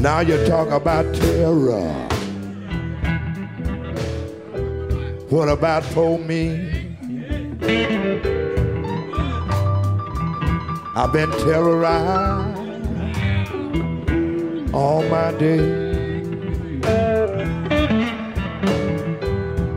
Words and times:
Now 0.00 0.20
you 0.20 0.42
talk 0.46 0.70
about 0.70 1.14
terror. 1.14 2.08
What 5.28 5.50
about 5.50 5.84
for 5.84 6.18
me? 6.18 6.96
I've 10.96 11.12
been 11.12 11.30
terrorized 11.44 12.58
all 14.74 15.02
my 15.02 15.32
day. 15.32 15.60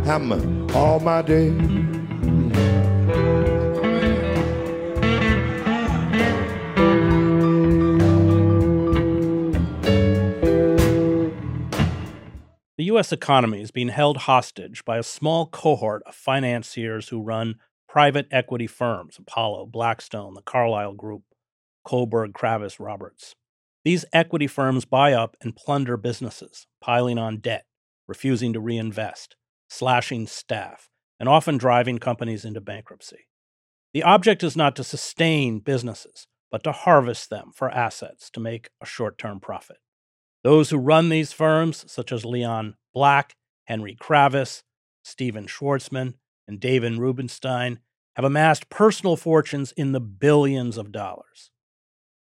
I'm 0.05 0.71
all 0.74 1.02
my 1.02 1.21
day. 1.21 1.82
U.S. 13.03 13.12
economy 13.12 13.59
is 13.59 13.70
being 13.70 13.89
held 13.89 14.16
hostage 14.16 14.85
by 14.85 14.98
a 14.98 15.03
small 15.03 15.48
cohort 15.48 16.03
of 16.05 16.16
financiers 16.16 17.09
who 17.09 17.21
run 17.21 17.55
private 17.89 18.27
equity 18.31 18.66
firms 18.66 19.17
Apollo, 19.20 19.66
Blackstone, 19.66 20.35
the 20.35 20.41
Carlyle 20.41 20.94
Group, 20.94 21.23
Kohlberg, 21.85 22.31
Kravis, 22.31 22.80
Roberts. 22.80 23.35
These 23.84 24.05
equity 24.13 24.47
firms 24.47 24.85
buy 24.85 25.11
up 25.11 25.35
and 25.41 25.53
plunder 25.53 25.97
businesses, 25.97 26.66
piling 26.80 27.17
on 27.17 27.39
debt, 27.39 27.66
refusing 28.08 28.53
to 28.53 28.61
reinvest, 28.61 29.35
slashing 29.67 30.25
staff, 30.25 30.88
and 31.20 31.27
often 31.27 31.58
driving 31.58 31.97
companies 31.97 32.45
into 32.45 32.61
bankruptcy. 32.61 33.27
The 33.94 34.03
object 34.03 34.44
is 34.44 34.55
not 34.55 34.77
to 34.77 34.83
sustain 34.85 35.59
businesses, 35.59 36.27
but 36.49 36.63
to 36.63 36.72
harvest 36.72 37.30
them 37.30 37.52
for 37.53 37.70
assets 37.70 38.30
to 38.30 38.39
make 38.39 38.70
a 38.81 38.85
short 38.85 39.17
term 39.17 39.41
profit. 39.41 39.80
Those 40.45 40.70
who 40.70 40.77
run 40.77 41.09
these 41.09 41.33
firms, 41.33 41.83
such 41.91 42.13
as 42.13 42.23
Leon 42.23 42.75
Black, 42.94 43.36
Henry 43.66 43.95
Kravis, 43.95 44.63
Stephen 45.03 45.47
Schwarzman, 45.47 46.16
and 46.47 46.59
David 46.59 46.97
Rubenstein, 46.97 47.80
have 48.16 48.25
amassed 48.25 48.69
personal 48.69 49.16
fortunes 49.16 49.72
in 49.72 49.91
the 49.91 50.00
billions 50.00 50.77
of 50.77 50.91
dollars. 50.91 51.52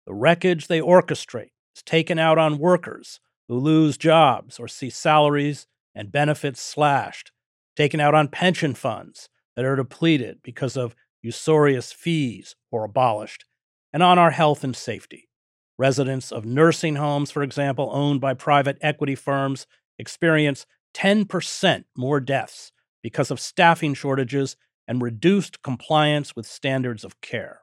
The 0.06 0.14
wreckage 0.14 0.68
they 0.68 0.80
orchestrate 0.80 1.52
is 1.76 1.84
taken 1.84 2.20
out 2.20 2.38
on 2.38 2.58
workers 2.58 3.20
who 3.48 3.58
lose 3.58 3.98
jobs 3.98 4.60
or 4.60 4.68
see 4.68 4.90
salaries 4.90 5.68
and 5.96 6.12
benefits 6.12 6.62
slashed, 6.62 7.32
taken 7.76 8.00
out 8.00 8.14
on 8.14 8.28
pension 8.28 8.74
funds 8.74 9.30
that 9.56 9.66
are 9.66 9.76
depleted 9.76 10.40
because 10.44 10.78
of 10.78 10.96
usurious 11.22 11.92
fees 11.92 12.56
or 12.72 12.84
abolished, 12.84 13.46
and 13.94 14.04
on 14.04 14.20
our 14.20 14.32
health 14.32 14.64
and 14.64 14.76
safety. 14.76 15.30
Residents 15.78 16.32
of 16.32 16.46
nursing 16.46 16.96
homes, 16.96 17.32
for 17.32 17.44
example, 17.44 17.90
owned 17.92 18.20
by 18.20 18.34
private 18.34 18.78
equity 18.82 19.16
firms, 19.16 19.68
experience 20.00 20.66
10% 20.94 21.84
more 21.96 22.20
deaths 22.20 22.72
because 23.04 23.32
of 23.32 23.40
staffing 23.40 23.94
shortages 23.94 24.56
and 24.88 25.02
reduced 25.02 25.62
compliance 25.62 26.36
with 26.36 26.46
standards 26.46 27.04
of 27.04 27.20
care. 27.22 27.62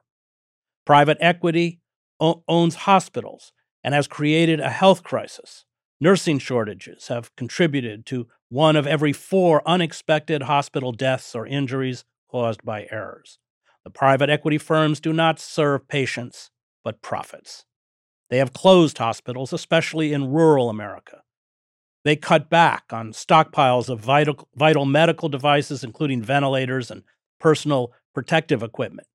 Private 0.85 1.17
equity 1.19 1.79
o- 2.19 2.43
owns 2.47 2.75
hospitals 2.75 3.51
and 3.83 3.93
has 3.93 4.07
created 4.07 4.59
a 4.59 4.69
health 4.69 5.03
crisis. 5.03 5.65
Nursing 5.99 6.39
shortages 6.39 7.07
have 7.07 7.35
contributed 7.35 8.05
to 8.07 8.27
one 8.49 8.75
of 8.75 8.85
every 8.85 9.13
four 9.13 9.67
unexpected 9.67 10.43
hospital 10.43 10.91
deaths 10.91 11.35
or 11.35 11.47
injuries 11.47 12.05
caused 12.29 12.63
by 12.63 12.87
errors. 12.91 13.39
The 13.83 13.89
private 13.91 14.29
equity 14.29 14.57
firms 14.57 14.99
do 14.99 15.13
not 15.13 15.39
serve 15.39 15.87
patients, 15.87 16.49
but 16.83 17.01
profits. 17.01 17.65
They 18.29 18.37
have 18.39 18.53
closed 18.53 18.97
hospitals, 18.97 19.53
especially 19.53 20.11
in 20.11 20.31
rural 20.31 20.69
America. 20.69 21.21
They 22.05 22.15
cut 22.15 22.51
back 22.51 22.93
on 22.93 23.13
stockpiles 23.13 23.89
of 23.89 23.99
vital, 23.99 24.47
vital 24.55 24.85
medical 24.85 25.27
devices, 25.27 25.83
including 25.83 26.21
ventilators 26.21 26.91
and 26.91 27.01
personal 27.39 27.91
protective 28.13 28.61
equipment. 28.61 29.07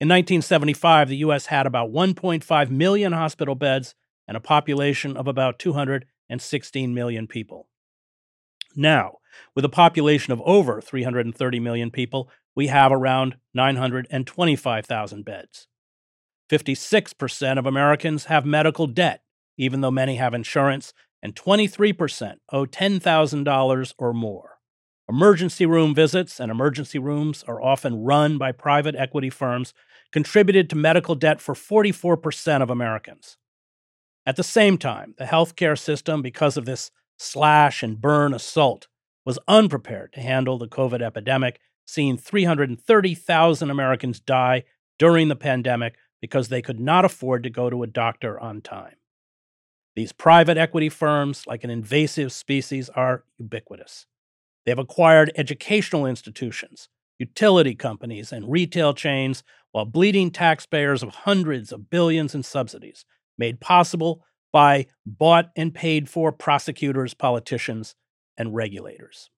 In 0.00 0.08
1975, 0.08 1.10
the 1.10 1.18
U.S. 1.18 1.46
had 1.46 1.66
about 1.66 1.92
1.5 1.92 2.70
million 2.70 3.12
hospital 3.12 3.54
beds 3.54 3.94
and 4.26 4.38
a 4.38 4.40
population 4.40 5.18
of 5.18 5.28
about 5.28 5.58
216 5.58 6.94
million 6.94 7.26
people. 7.26 7.68
Now, 8.74 9.18
with 9.54 9.66
a 9.66 9.68
population 9.68 10.32
of 10.32 10.40
over 10.46 10.80
330 10.80 11.60
million 11.60 11.90
people, 11.90 12.30
we 12.56 12.68
have 12.68 12.90
around 12.90 13.36
925,000 13.52 15.24
beds. 15.26 15.68
56% 16.50 17.58
of 17.58 17.66
Americans 17.66 18.24
have 18.24 18.46
medical 18.46 18.86
debt, 18.86 19.22
even 19.58 19.82
though 19.82 19.90
many 19.90 20.16
have 20.16 20.32
insurance, 20.32 20.94
and 21.22 21.34
23% 21.34 22.36
owe 22.52 22.66
$10,000 22.66 23.94
or 23.98 24.12
more. 24.12 24.58
Emergency 25.08 25.66
room 25.66 25.94
visits 25.94 26.38
and 26.38 26.50
emergency 26.50 26.98
rooms 26.98 27.42
are 27.48 27.60
often 27.60 28.04
run 28.04 28.38
by 28.38 28.52
private 28.52 28.94
equity 28.94 29.28
firms, 29.28 29.74
contributed 30.12 30.70
to 30.70 30.76
medical 30.76 31.14
debt 31.14 31.40
for 31.40 31.54
44% 31.54 32.62
of 32.62 32.70
Americans. 32.70 33.36
At 34.24 34.36
the 34.36 34.44
same 34.44 34.78
time, 34.78 35.14
the 35.18 35.24
healthcare 35.24 35.78
system, 35.78 36.22
because 36.22 36.56
of 36.56 36.64
this 36.64 36.92
slash 37.18 37.82
and 37.82 38.00
burn 38.00 38.32
assault, 38.32 38.86
was 39.26 39.38
unprepared 39.48 40.12
to 40.12 40.20
handle 40.20 40.58
the 40.58 40.68
COVID 40.68 41.02
epidemic, 41.02 41.58
seeing 41.86 42.16
330,000 42.16 43.70
Americans 43.70 44.20
die 44.20 44.62
during 44.98 45.28
the 45.28 45.36
pandemic 45.36 45.96
because 46.20 46.48
they 46.48 46.62
could 46.62 46.78
not 46.78 47.04
afford 47.04 47.42
to 47.42 47.50
go 47.50 47.68
to 47.68 47.82
a 47.82 47.88
doctor 47.88 48.38
on 48.38 48.60
time. 48.60 48.94
These 49.96 50.12
private 50.12 50.56
equity 50.56 50.88
firms, 50.88 51.46
like 51.46 51.64
an 51.64 51.70
invasive 51.70 52.32
species, 52.32 52.88
are 52.90 53.24
ubiquitous. 53.38 54.06
They 54.64 54.70
have 54.70 54.78
acquired 54.78 55.32
educational 55.36 56.06
institutions, 56.06 56.88
utility 57.18 57.74
companies, 57.74 58.32
and 58.32 58.50
retail 58.50 58.94
chains 58.94 59.42
while 59.72 59.84
bleeding 59.84 60.30
taxpayers 60.30 61.02
of 61.02 61.10
hundreds 61.10 61.72
of 61.72 61.90
billions 61.90 62.34
in 62.34 62.42
subsidies, 62.42 63.04
made 63.38 63.60
possible 63.60 64.24
by 64.52 64.86
bought 65.06 65.50
and 65.56 65.74
paid 65.74 66.08
for 66.08 66.32
prosecutors, 66.32 67.14
politicians, 67.14 67.94
and 68.36 68.54
regulators. 68.54 69.30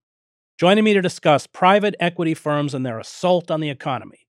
Joining 0.59 0.84
me 0.84 0.95
to 0.95 1.03
discuss 1.03 1.47
private 1.47 1.95
equity 1.99 2.34
firms 2.34 2.75
and 2.75 2.84
their 2.84 2.99
assault 2.99 3.51
on 3.51 3.61
the 3.61 3.71
economy 3.71 4.29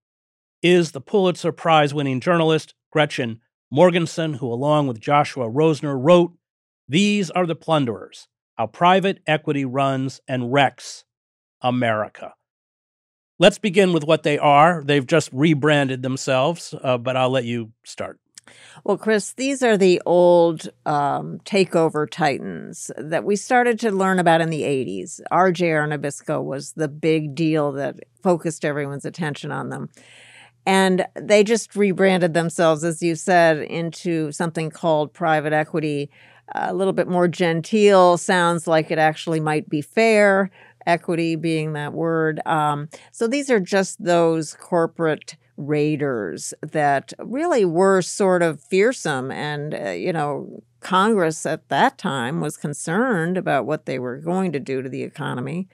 is 0.61 0.91
the 0.91 1.01
Pulitzer 1.01 1.51
Prize 1.51 1.93
winning 1.93 2.19
journalist 2.19 2.73
Gretchen 2.91 3.39
Morgenson, 3.73 4.35
who, 4.35 4.53
along 4.53 4.85
with 4.85 4.99
Joshua 4.99 5.49
Rosner, 5.49 5.97
wrote 5.99 6.33
These 6.87 7.31
Are 7.31 7.47
the 7.47 7.55
Plunderers 7.55 8.27
How 8.55 8.67
Private 8.67 9.17
Equity 9.25 9.65
Runs 9.65 10.21
and 10.27 10.53
Wrecks 10.53 11.05
America. 11.59 12.35
Let's 13.39 13.57
begin 13.57 13.91
with 13.91 14.03
what 14.03 14.21
they 14.21 14.37
are. 14.37 14.83
They've 14.85 15.07
just 15.07 15.31
rebranded 15.33 16.03
themselves, 16.03 16.75
uh, 16.83 16.99
but 16.99 17.17
I'll 17.17 17.31
let 17.31 17.45
you 17.45 17.71
start. 17.83 18.19
Well, 18.83 18.99
Chris, 18.99 19.33
these 19.33 19.63
are 19.63 19.75
the 19.75 20.03
old 20.05 20.69
um, 20.85 21.39
takeover 21.43 22.07
titans 22.07 22.91
that 22.95 23.23
we 23.23 23.35
started 23.35 23.79
to 23.79 23.89
learn 23.89 24.19
about 24.19 24.41
in 24.41 24.51
the 24.51 24.61
80s. 24.61 25.19
RJR 25.31 25.87
Nabisco 25.89 26.43
was 26.43 26.73
the 26.73 26.87
big 26.87 27.33
deal 27.33 27.71
that 27.71 27.95
focused 28.21 28.65
everyone's 28.65 29.05
attention 29.05 29.51
on 29.51 29.69
them. 29.69 29.89
And 30.65 31.05
they 31.15 31.43
just 31.43 31.75
rebranded 31.75 32.33
themselves, 32.33 32.83
as 32.83 33.01
you 33.01 33.15
said, 33.15 33.57
into 33.57 34.31
something 34.31 34.69
called 34.69 35.13
private 35.13 35.53
equity. 35.53 36.09
A 36.55 36.73
little 36.73 36.93
bit 36.93 37.07
more 37.07 37.27
genteel, 37.27 38.17
sounds 38.17 38.67
like 38.67 38.91
it 38.91 38.99
actually 38.99 39.39
might 39.39 39.69
be 39.69 39.81
fair, 39.81 40.51
equity 40.85 41.35
being 41.35 41.73
that 41.73 41.93
word. 41.93 42.41
Um, 42.45 42.89
so 43.11 43.27
these 43.27 43.49
are 43.49 43.59
just 43.59 44.03
those 44.03 44.53
corporate 44.53 45.35
raiders 45.57 46.53
that 46.61 47.13
really 47.19 47.65
were 47.65 48.01
sort 48.01 48.41
of 48.41 48.61
fearsome. 48.61 49.31
And, 49.31 49.73
uh, 49.73 49.89
you 49.91 50.11
know, 50.11 50.63
Congress 50.79 51.45
at 51.45 51.69
that 51.69 51.97
time 51.97 52.41
was 52.41 52.57
concerned 52.57 53.37
about 53.37 53.65
what 53.65 53.85
they 53.85 53.97
were 53.97 54.17
going 54.17 54.51
to 54.51 54.59
do 54.59 54.81
to 54.81 54.89
the 54.89 55.03
economy. 55.03 55.67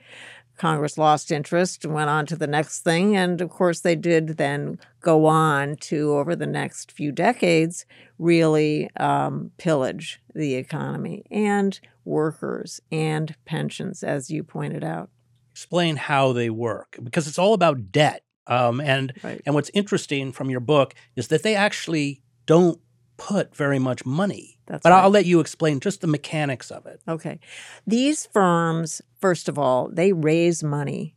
Congress 0.60 0.98
lost 0.98 1.32
interest 1.32 1.86
and 1.86 1.94
went 1.94 2.10
on 2.10 2.26
to 2.26 2.36
the 2.36 2.46
next 2.46 2.82
thing. 2.82 3.16
And 3.16 3.40
of 3.40 3.48
course, 3.48 3.80
they 3.80 3.96
did 3.96 4.36
then 4.36 4.78
go 5.00 5.24
on 5.24 5.76
to, 5.76 6.12
over 6.12 6.36
the 6.36 6.46
next 6.46 6.92
few 6.92 7.12
decades, 7.12 7.86
really 8.18 8.90
um, 8.98 9.52
pillage 9.56 10.20
the 10.34 10.56
economy 10.56 11.24
and 11.30 11.80
workers 12.04 12.78
and 12.92 13.34
pensions, 13.46 14.02
as 14.02 14.30
you 14.30 14.44
pointed 14.44 14.84
out. 14.84 15.08
Explain 15.50 15.96
how 15.96 16.34
they 16.34 16.50
work 16.50 16.98
because 17.02 17.26
it's 17.26 17.38
all 17.38 17.54
about 17.54 17.90
debt. 17.90 18.22
Um, 18.46 18.82
and 18.82 19.14
right. 19.22 19.40
and 19.46 19.54
what's 19.54 19.70
interesting 19.72 20.30
from 20.30 20.50
your 20.50 20.60
book 20.60 20.94
is 21.16 21.28
that 21.28 21.42
they 21.42 21.54
actually 21.54 22.22
don't 22.44 22.78
put 23.16 23.56
very 23.56 23.78
much 23.78 24.04
money. 24.04 24.58
That's 24.70 24.84
but 24.84 24.90
right. 24.90 25.02
I'll 25.02 25.10
let 25.10 25.26
you 25.26 25.40
explain 25.40 25.80
just 25.80 26.00
the 26.00 26.06
mechanics 26.06 26.70
of 26.70 26.86
it. 26.86 27.00
Okay. 27.08 27.40
These 27.86 28.26
firms, 28.26 29.02
first 29.20 29.48
of 29.48 29.58
all, 29.58 29.88
they 29.88 30.12
raise 30.12 30.62
money 30.62 31.16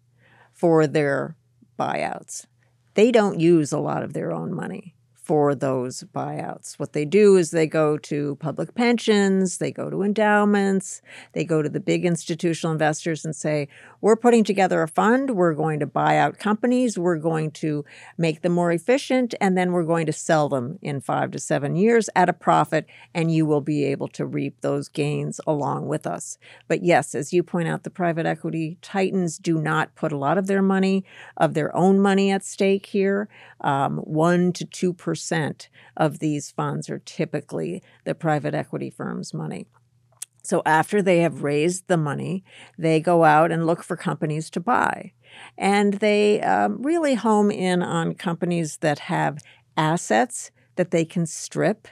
for 0.52 0.88
their 0.88 1.36
buyouts. 1.80 2.48
They 2.96 3.12
don't 3.12 3.40
use 3.40 3.72
a 3.72 3.80
lot 3.80 4.02
of 4.02 4.14
their 4.14 4.32
own 4.32 4.54
money 4.56 4.96
for 5.14 5.54
those 5.56 6.04
buyouts. 6.14 6.80
What 6.80 6.94
they 6.94 7.06
do 7.06 7.38
is 7.38 7.52
they 7.52 7.68
go 7.68 7.98
to 7.98 8.36
public 8.38 8.74
pensions, 8.76 9.60
they 9.60 9.72
go 9.72 9.90
to 9.90 10.02
endowments, 10.02 11.02
they 11.32 11.46
go 11.46 11.62
to 11.62 11.70
the 11.70 11.80
big 11.80 12.06
institutional 12.06 12.74
investors 12.74 13.24
and 13.24 13.36
say, 13.36 13.70
We're 14.04 14.18
putting 14.18 14.44
together 14.44 14.82
a 14.82 14.88
fund, 14.90 15.30
we're 15.30 15.54
going 15.54 15.80
to 15.80 15.86
buy 15.86 16.18
out 16.18 16.38
companies, 16.38 17.00
we're 17.00 17.20
going 17.20 17.52
to 17.52 17.86
make 18.18 18.42
them 18.42 18.52
more 18.52 18.70
efficient, 18.70 19.34
and 19.40 19.58
then 19.58 19.72
we're 19.72 19.86
going 19.86 20.08
to 20.08 20.12
sell 20.12 20.50
them 20.50 20.78
in 20.82 21.00
five 21.00 21.32
to 21.32 21.40
seven 21.40 21.78
years 21.78 22.10
at 22.14 22.28
a 22.28 22.34
profit, 22.34 22.86
and 23.14 23.32
you 23.34 23.46
will 23.46 23.62
be 23.62 23.86
able 23.86 24.10
to 24.10 24.26
reap 24.26 24.60
those 24.60 24.90
gains 24.90 25.40
along 25.48 25.88
with 25.88 26.06
us. 26.06 26.38
But 26.68 26.84
yes, 26.84 27.16
as 27.16 27.32
you 27.32 27.44
point 27.44 27.70
out, 27.70 27.84
the 27.84 27.90
private 27.90 28.26
equity 28.26 28.78
titans 28.82 29.38
do 29.38 29.58
not 29.58 29.96
put 29.96 30.12
a 30.12 30.18
lot 30.18 30.38
of 30.38 30.48
their 30.48 30.62
money, 30.62 31.06
of 31.38 31.54
their 31.54 31.74
own 31.74 32.02
money 32.02 32.30
at 32.30 32.44
stake 32.44 32.88
here. 32.88 33.30
Um, 33.62 34.00
one 34.00 34.52
to 34.52 34.66
two 34.66 34.92
percent 34.92 35.70
of 35.96 36.20
these 36.20 36.52
funds 36.52 36.90
are 36.90 37.00
typically 37.00 37.82
the 38.04 38.16
private 38.16 38.54
equity 38.54 38.90
firm's 38.90 39.34
money. 39.34 39.66
So 40.44 40.62
after 40.66 41.02
they 41.02 41.20
have 41.20 41.44
raised 41.44 41.88
the 41.88 41.98
money, 41.98 42.44
they 42.78 43.00
go 43.00 43.24
out 43.24 43.52
and 43.52 43.66
look 43.66 43.84
for 43.84 43.96
companies 43.96 44.50
to 44.52 44.60
buy. 44.60 45.14
And 45.58 45.96
they 45.96 46.42
um, 46.42 46.82
really 46.84 47.16
home 47.16 47.50
in 47.50 47.82
on 47.82 48.16
companies 48.16 48.78
that 48.78 49.00
have 49.00 49.40
assets 49.78 50.52
that 50.76 50.92
they 50.92 51.06
can 51.06 51.26
strip 51.26 51.88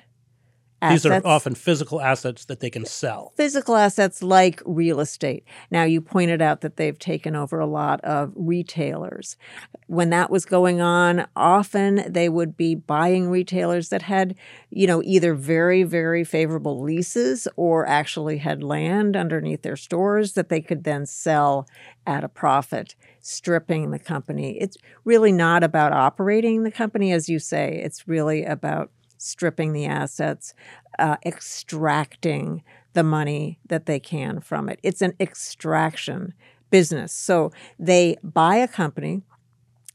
Assets, 0.84 1.04
These 1.04 1.12
are 1.12 1.22
often 1.26 1.54
physical 1.54 2.02
assets 2.02 2.46
that 2.46 2.60
they 2.60 2.72
can 2.72 2.86
sell. 2.86 3.34
Physical 3.38 3.76
assets 3.76 4.24
like 4.24 4.64
real 4.66 5.00
estate. 5.00 5.44
Now, 5.70 5.84
you 5.84 6.02
pointed 6.02 6.42
out 6.42 6.62
that 6.62 6.78
they've 6.78 6.98
taken 6.98 7.36
over 7.36 7.60
a 7.60 7.68
lot 7.68 8.02
of 8.02 8.34
retailers. 8.36 9.38
When 9.86 10.10
that 10.10 10.32
was 10.32 10.44
going 10.44 10.82
on, 10.82 11.28
often 11.36 12.12
they 12.12 12.30
would 12.30 12.58
be 12.58 12.74
buying 12.74 13.30
retailers 13.30 13.90
that 13.90 14.02
had, 14.02 14.34
you 14.72 14.88
know, 14.88 15.04
either 15.04 15.36
very, 15.36 15.84
very 15.84 16.24
favorable 16.24 16.82
leases 16.82 17.48
or 17.56 17.86
actually 17.86 18.40
had 18.40 18.64
land 18.64 19.16
underneath 19.16 19.62
their 19.62 19.76
stores 19.76 20.34
that 20.34 20.50
they 20.50 20.62
could 20.62 20.84
then 20.84 21.06
sell 21.06 21.68
at 22.08 22.24
a 22.24 22.30
profit, 22.30 22.96
stripping 23.20 23.92
the 23.92 24.00
company. 24.00 24.58
It's 24.60 24.78
really 25.04 25.32
not 25.32 25.64
about 25.64 25.94
operating 25.94 26.64
the 26.64 26.72
company, 26.72 27.12
as 27.12 27.30
you 27.30 27.38
say, 27.38 27.80
it's 27.84 28.08
really 28.08 28.44
about 28.44 28.90
stripping 29.22 29.74
the 29.74 29.86
assets, 29.86 30.54
uh, 31.00 31.18
extracting 31.26 32.64
the 32.94 33.04
money 33.04 33.60
that 33.66 33.86
they 33.86 34.00
can 34.00 34.40
from 34.40 34.68
it. 34.68 34.80
It's 34.84 35.02
an 35.02 35.14
extraction 35.20 36.34
business. 36.70 37.14
So 37.14 37.52
they 37.78 38.18
buy 38.24 38.56
a 38.56 38.68
company, 38.68 39.22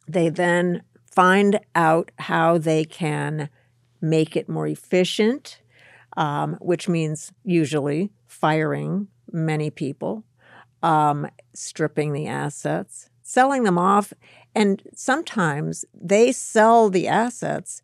they 0.08 0.28
then 0.28 0.82
find 1.10 1.58
out 1.74 2.10
how 2.18 2.58
they 2.58 2.84
can 2.84 3.48
make 4.00 4.36
it 4.36 4.48
more 4.48 4.66
efficient, 4.66 5.60
um, 6.16 6.56
which 6.60 6.88
means 6.88 7.32
usually 7.44 8.10
firing 8.26 9.08
many 9.32 9.70
people, 9.70 10.24
um, 10.82 11.26
stripping 11.54 12.12
the 12.12 12.26
assets, 12.26 13.10
selling 13.22 13.64
them 13.64 13.78
off. 13.78 14.12
And 14.54 14.82
sometimes 14.94 15.84
they 15.92 16.32
sell 16.32 16.90
the 16.90 17.08
assets 17.08 17.82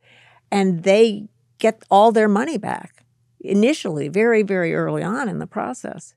and 0.50 0.82
they 0.82 1.28
get 1.62 1.84
all 1.92 2.10
their 2.10 2.28
money 2.28 2.58
back 2.58 3.04
initially, 3.38 4.08
very, 4.08 4.42
very 4.42 4.74
early 4.74 5.02
on 5.02 5.28
in 5.28 5.38
the 5.38 5.46
process. 5.46 6.12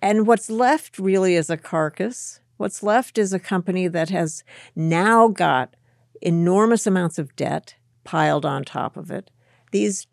And 0.00 0.24
what's 0.24 0.48
left 0.48 1.00
really 1.00 1.34
is 1.34 1.50
a 1.50 1.56
carcass. 1.56 2.38
What's 2.58 2.80
left 2.80 3.18
is 3.18 3.32
a 3.32 3.40
company 3.40 3.88
that 3.88 4.10
has 4.10 4.44
now 4.76 5.26
got 5.26 5.74
enormous 6.22 6.86
amounts 6.86 7.18
of 7.18 7.34
debt 7.34 7.74
piled 8.04 8.46
on 8.46 8.62
top 8.62 8.96
of 8.96 9.10
it. 9.10 9.32
These, 9.72 10.06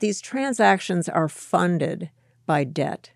these 0.00 0.22
transactions 0.22 1.10
are 1.10 1.28
funded 1.28 2.10
by 2.46 2.64
debt. 2.64 3.10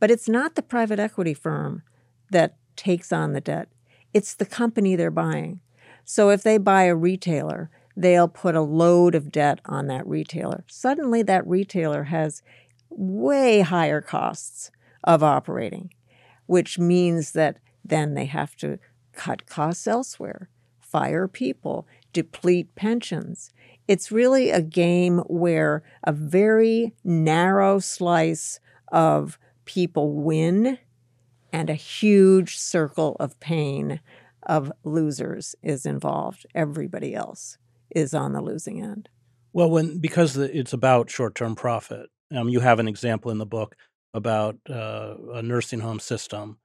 But 0.00 0.10
it's 0.10 0.28
not 0.28 0.56
the 0.56 0.62
private 0.62 0.98
equity 0.98 1.34
firm 1.34 1.84
that 2.30 2.56
takes 2.74 3.12
on 3.12 3.32
the 3.32 3.40
debt, 3.40 3.68
it's 4.12 4.34
the 4.34 4.44
company 4.44 4.96
they're 4.96 5.10
buying. 5.12 5.60
So 6.04 6.30
if 6.30 6.42
they 6.42 6.58
buy 6.58 6.84
a 6.84 6.96
retailer, 6.96 7.70
they'll 7.96 8.28
put 8.28 8.54
a 8.54 8.60
load 8.60 9.14
of 9.14 9.32
debt 9.32 9.60
on 9.64 9.86
that 9.86 10.06
retailer. 10.06 10.64
Suddenly, 10.68 11.22
that 11.22 11.46
retailer 11.46 12.04
has 12.04 12.42
way 12.90 13.60
higher 13.60 14.00
costs 14.00 14.70
of 15.02 15.22
operating, 15.22 15.92
which 16.46 16.78
means 16.78 17.32
that 17.32 17.58
then 17.84 18.14
they 18.14 18.26
have 18.26 18.54
to 18.56 18.78
cut 19.12 19.46
costs 19.46 19.86
elsewhere, 19.86 20.50
fire 20.78 21.26
people, 21.26 21.86
deplete 22.12 22.74
pensions. 22.74 23.50
It's 23.88 24.12
really 24.12 24.50
a 24.50 24.62
game 24.62 25.18
where 25.20 25.82
a 26.04 26.12
very 26.12 26.92
narrow 27.02 27.78
slice 27.78 28.60
of 28.92 29.38
people 29.64 30.12
win 30.12 30.78
and 31.52 31.70
a 31.70 31.74
huge 31.74 32.58
circle 32.58 33.16
of 33.18 33.38
pain 33.40 34.00
of 34.42 34.70
losers 34.84 35.56
is 35.62 35.86
involved, 35.86 36.46
everybody 36.54 37.14
else 37.14 37.58
is 37.96 38.14
on 38.14 38.32
the 38.32 38.42
losing 38.42 38.82
end. 38.82 39.08
Well, 39.52 39.70
when 39.70 39.98
because 39.98 40.36
it's 40.36 40.74
about 40.74 41.10
short-term 41.10 41.56
profit, 41.56 42.10
um, 42.36 42.48
you 42.48 42.60
have 42.60 42.78
an 42.78 42.88
example 42.88 43.30
in 43.30 43.38
the 43.38 43.46
book 43.46 43.74
about 44.12 44.56
uh, 44.68 45.14
a 45.34 45.42
nursing 45.42 45.80
home 45.80 45.98
system. 45.98 46.58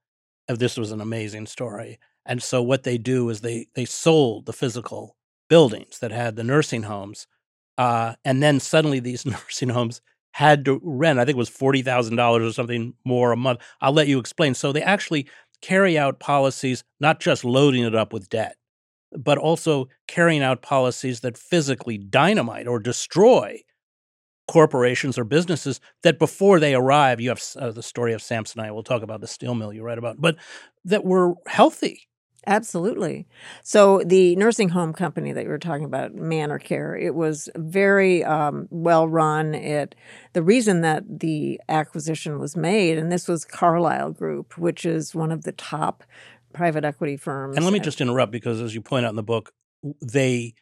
This 0.48 0.78
was 0.78 0.92
an 0.92 1.00
amazing 1.00 1.46
story, 1.48 2.00
and 2.26 2.44
so 2.44 2.62
what 2.62 2.84
they 2.84 2.98
do 2.98 3.30
is 3.30 3.42
they 3.42 3.68
they 3.76 3.86
sold 3.86 4.46
the 4.46 4.54
physical 4.54 5.16
buildings 5.50 6.00
that 6.00 6.12
had 6.12 6.36
the 6.36 6.44
nursing 6.44 6.84
homes, 6.84 7.28
uh, 7.78 8.16
and 8.26 8.44
then 8.44 8.60
suddenly 8.60 9.00
these 9.00 9.26
nursing 9.28 9.70
homes 9.70 10.02
had 10.34 10.66
to 10.66 10.82
rent. 10.84 11.20
I 11.20 11.26
think 11.26 11.36
it 11.36 11.40
was 11.40 11.50
forty 11.50 11.82
thousand 11.82 12.18
dollars 12.18 12.44
or 12.50 12.54
something 12.54 12.94
more 13.06 13.32
a 13.32 13.38
month. 13.38 13.62
I'll 13.80 13.94
let 13.94 14.10
you 14.10 14.20
explain. 14.20 14.54
So 14.54 14.74
they 14.74 14.82
actually 14.82 15.28
carry 15.62 15.98
out 15.98 16.20
policies, 16.20 16.84
not 17.00 17.22
just 17.22 17.46
loading 17.46 17.84
it 17.86 17.96
up 17.96 18.12
with 18.12 18.30
debt, 18.30 18.58
but 19.18 19.38
also 19.38 19.88
carrying 20.08 20.42
out 20.42 20.62
policies 20.62 21.22
that 21.22 21.38
physically 21.38 21.98
dynamite 21.98 22.68
or 22.68 22.80
destroy 22.80 23.62
corporations 24.48 25.18
or 25.18 25.24
businesses 25.24 25.80
that 26.04 26.20
before 26.20 26.60
they 26.60 26.74
arrive, 26.74 27.22
you 27.22 27.30
have 27.30 27.42
uh, 27.58 27.72
the 27.72 27.84
story 27.84 28.14
of 28.14 28.22
Samsonite. 28.22 28.74
We'll 28.74 28.84
talk 28.84 29.02
about 29.02 29.22
the 29.22 29.28
steel 29.28 29.56
mill 29.56 29.72
you 29.72 29.84
write 29.84 29.98
about, 29.98 30.20
but 30.20 30.36
that 30.86 31.06
were 31.06 31.36
healthy. 31.48 32.08
Absolutely. 32.48 33.28
So 33.62 34.02
the 34.04 34.36
nursing 34.36 34.70
home 34.70 34.94
company 34.94 35.32
that 35.32 35.44
you 35.44 35.50
were 35.50 35.60
talking 35.60 35.86
about, 35.86 36.16
Manor 36.16 36.58
Care, 36.58 36.96
it 36.96 37.14
was 37.14 37.50
very 37.56 38.24
um, 38.24 38.68
well 38.72 39.08
run. 39.08 39.54
It 39.54 39.94
the 40.34 40.42
reason 40.42 40.82
that 40.82 41.20
the 41.20 41.62
acquisition 41.70 42.40
was 42.40 42.58
made, 42.58 42.98
and 42.98 43.12
this 43.12 43.28
was 43.28 43.46
Carlyle 43.46 44.12
Group, 44.12 44.58
which 44.58 44.86
is 44.86 45.14
one 45.14 45.32
of 45.32 45.44
the 45.44 45.52
top 45.52 46.04
private 46.54 46.86
equity 46.86 47.18
firms. 47.18 47.56
And 47.56 47.66
let 47.66 47.74
me 47.74 47.80
just 47.80 48.02
interrupt 48.02 48.32
because, 48.32 48.62
as 48.62 48.74
you 48.74 48.82
point 48.82 49.06
out 49.06 49.10
in 49.10 49.16
the 49.16 49.24
book, 49.24 49.52
they, 50.02 50.54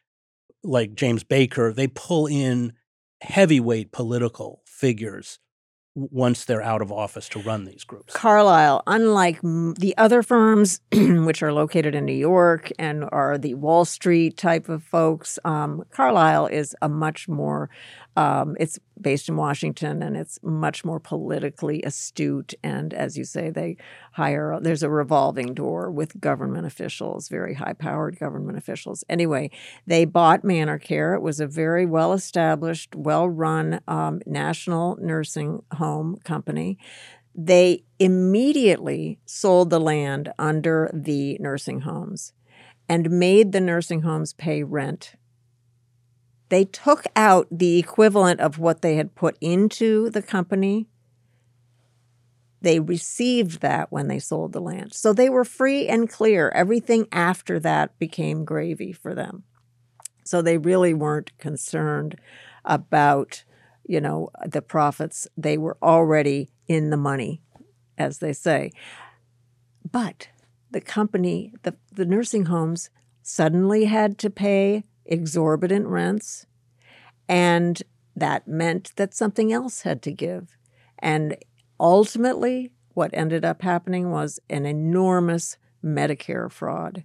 like 0.63 0.95
James 0.95 1.23
Baker, 1.23 1.73
they 1.73 1.87
pull 1.87 2.27
in 2.27 2.73
heavyweight 3.21 3.91
political 3.91 4.61
figures 4.65 5.39
once 5.95 6.45
they're 6.45 6.61
out 6.61 6.81
of 6.81 6.91
office 6.91 7.27
to 7.29 7.39
run 7.39 7.65
these 7.65 7.83
groups. 7.83 8.13
Carlyle, 8.13 8.81
unlike 8.87 9.41
the 9.41 9.93
other 9.97 10.21
firms, 10.21 10.81
which 10.91 11.41
are 11.43 11.51
located 11.51 11.95
in 11.95 12.05
New 12.05 12.13
York 12.13 12.71
and 12.77 13.05
are 13.11 13.37
the 13.37 13.55
Wall 13.55 13.85
Street 13.85 14.37
type 14.37 14.69
of 14.69 14.83
folks, 14.83 15.39
um, 15.43 15.83
Carlyle 15.91 16.47
is 16.47 16.75
a 16.81 16.89
much 16.89 17.27
more 17.27 17.69
um, 18.19 18.57
it's 18.59 18.77
based 18.99 19.29
in 19.29 19.37
Washington 19.37 20.03
and 20.03 20.17
it's 20.17 20.39
much 20.43 20.83
more 20.83 20.99
politically 20.99 21.81
astute. 21.83 22.53
And 22.61 22.93
as 22.93 23.17
you 23.17 23.23
say, 23.23 23.49
they 23.49 23.77
hire, 24.11 24.59
there's 24.61 24.83
a 24.83 24.89
revolving 24.89 25.53
door 25.53 25.89
with 25.89 26.19
government 26.19 26.65
officials, 26.67 27.29
very 27.29 27.53
high 27.53 27.71
powered 27.71 28.19
government 28.19 28.57
officials. 28.57 29.05
Anyway, 29.07 29.51
they 29.87 30.03
bought 30.03 30.43
Manor 30.43 30.79
Care. 30.79 31.13
It 31.13 31.21
was 31.21 31.39
a 31.39 31.47
very 31.47 31.85
well 31.85 32.11
established, 32.11 32.93
well 32.93 33.29
run 33.29 33.79
um, 33.87 34.19
national 34.25 34.97
nursing 34.99 35.63
home 35.71 35.78
company 36.23 36.77
they 37.35 37.83
immediately 37.99 39.19
sold 39.25 39.69
the 39.69 39.79
land 39.79 40.31
under 40.37 40.89
the 40.93 41.37
nursing 41.39 41.81
homes 41.81 42.33
and 42.89 43.09
made 43.09 43.51
the 43.51 43.61
nursing 43.61 44.01
homes 44.01 44.33
pay 44.33 44.63
rent 44.63 45.15
they 46.49 46.65
took 46.65 47.05
out 47.15 47.47
the 47.51 47.77
equivalent 47.77 48.39
of 48.39 48.59
what 48.59 48.81
they 48.81 48.95
had 48.95 49.15
put 49.15 49.37
into 49.39 50.09
the 50.09 50.21
company. 50.21 50.87
They 52.61 52.79
received 52.79 53.61
that 53.61 53.91
when 53.91 54.07
they 54.07 54.19
sold 54.19 54.51
the 54.51 54.59
land. 54.59 54.93
So 54.93 55.13
they 55.13 55.29
were 55.29 55.45
free 55.45 55.87
and 55.87 56.09
clear. 56.09 56.49
Everything 56.49 57.07
after 57.11 57.59
that 57.59 57.97
became 57.99 58.43
gravy 58.43 58.91
for 58.91 59.15
them. 59.15 59.43
So 60.25 60.41
they 60.41 60.57
really 60.57 60.93
weren't 60.93 61.37
concerned 61.37 62.19
about, 62.65 63.43
you 63.89 63.99
know, 63.99 64.29
the 64.45 64.61
profits. 64.61 65.27
They 65.35 65.57
were 65.57 65.75
already 65.81 66.51
in 66.67 66.91
the 66.91 66.97
money, 66.97 67.41
as 67.97 68.19
they 68.19 68.33
say. 68.33 68.71
But 69.91 70.29
the 70.69 70.79
company, 70.79 71.53
the, 71.63 71.75
the 71.91 72.05
nursing 72.05 72.45
homes, 72.45 72.91
suddenly 73.23 73.85
had 73.85 74.19
to 74.19 74.29
pay 74.29 74.83
exorbitant 75.07 75.87
rents. 75.87 76.45
And 77.27 77.81
that 78.15 78.47
meant 78.47 78.95
that 78.97 79.15
something 79.15 79.51
else 79.51 79.81
had 79.81 80.03
to 80.03 80.11
give. 80.11 80.55
And 80.99 81.35
ultimately, 81.79 82.71
what 82.93 83.09
ended 83.11 83.43
up 83.43 83.63
happening 83.63 84.11
was 84.11 84.39
an 84.51 84.67
enormous 84.67 85.57
Medicare 85.83 86.51
fraud 86.51 87.03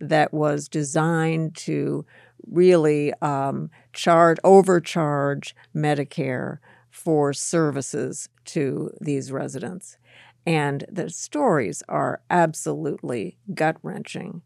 that 0.00 0.32
was 0.32 0.66
designed 0.66 1.56
to 1.56 2.06
really 2.50 3.12
um, 3.22 3.70
charge, 3.92 4.38
overcharge 4.44 5.54
Medicare 5.74 6.58
for 6.90 7.32
services 7.32 8.28
to 8.44 8.90
these 9.00 9.32
residents. 9.32 9.96
And 10.44 10.84
the 10.90 11.08
stories 11.08 11.82
are 11.88 12.20
absolutely 12.28 13.38
gut 13.54 13.76
wrenching. 13.82 14.42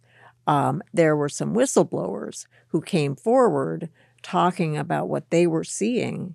Um, 0.46 0.82
there 0.92 1.16
were 1.16 1.28
some 1.28 1.54
whistleblowers 1.54 2.46
who 2.68 2.80
came 2.80 3.16
forward 3.16 3.88
talking 4.22 4.76
about 4.76 5.08
what 5.08 5.30
they 5.30 5.46
were 5.46 5.64
seeing. 5.64 6.34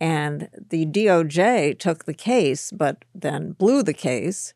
And 0.00 0.48
the 0.70 0.86
DOJ 0.86 1.78
took 1.78 2.04
the 2.04 2.14
case, 2.14 2.70
but 2.70 3.04
then 3.14 3.52
blew 3.52 3.82
the 3.82 3.94
case. 3.94 4.54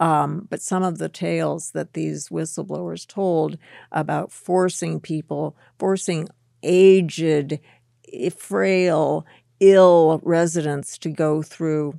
Um, 0.00 0.46
but 0.48 0.62
some 0.62 0.82
of 0.82 0.98
the 0.98 1.08
tales 1.08 1.72
that 1.72 1.94
these 1.94 2.28
whistleblowers 2.28 3.06
told 3.06 3.58
about 3.90 4.30
forcing 4.30 5.00
people, 5.00 5.56
forcing 5.78 6.28
aged, 6.62 7.58
frail, 8.36 9.26
ill 9.60 10.20
residents 10.22 10.98
to 10.98 11.10
go 11.10 11.42
through, 11.42 11.98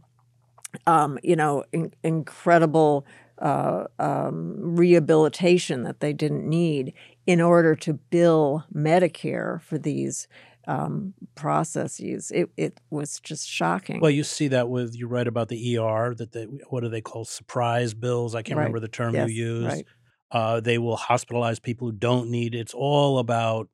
um, 0.87 1.19
you 1.23 1.35
know, 1.35 1.63
in- 1.71 1.93
incredible 2.03 3.05
uh, 3.39 3.85
um, 3.99 4.75
rehabilitation 4.75 5.83
that 5.83 5.99
they 5.99 6.13
didn't 6.13 6.47
need 6.47 6.93
in 7.25 7.41
order 7.41 7.75
to 7.75 7.93
bill 7.93 8.65
Medicare 8.73 9.61
for 9.61 9.77
these 9.77 10.27
um, 10.69 11.13
processes. 11.35 12.31
It, 12.31 12.49
it 12.55 12.79
was 12.89 13.19
just 13.19 13.47
shocking. 13.49 13.99
Well, 14.01 14.11
you 14.11 14.23
see 14.23 14.49
that 14.49 14.69
with 14.69 14.95
you 14.95 15.07
write 15.07 15.27
about 15.27 15.47
the 15.49 15.77
ER 15.77 16.13
that 16.15 16.31
they 16.31 16.43
what 16.69 16.81
do 16.83 16.89
they 16.89 17.01
call 17.01 17.25
surprise 17.25 17.93
bills? 17.93 18.35
I 18.35 18.41
can't 18.43 18.57
Right. 18.57 18.63
remember 18.63 18.79
the 18.79 18.87
term 18.87 19.15
Yes, 19.15 19.29
you 19.31 19.35
used. 19.45 19.65
right. 19.75 19.85
Uh, 20.31 20.59
they 20.59 20.77
will 20.77 20.97
hospitalize 20.97 21.59
people 21.61 21.87
who 21.87 21.93
don't 21.93 22.29
need. 22.29 22.53
It's 22.53 22.73
all 22.75 23.17
about 23.17 23.67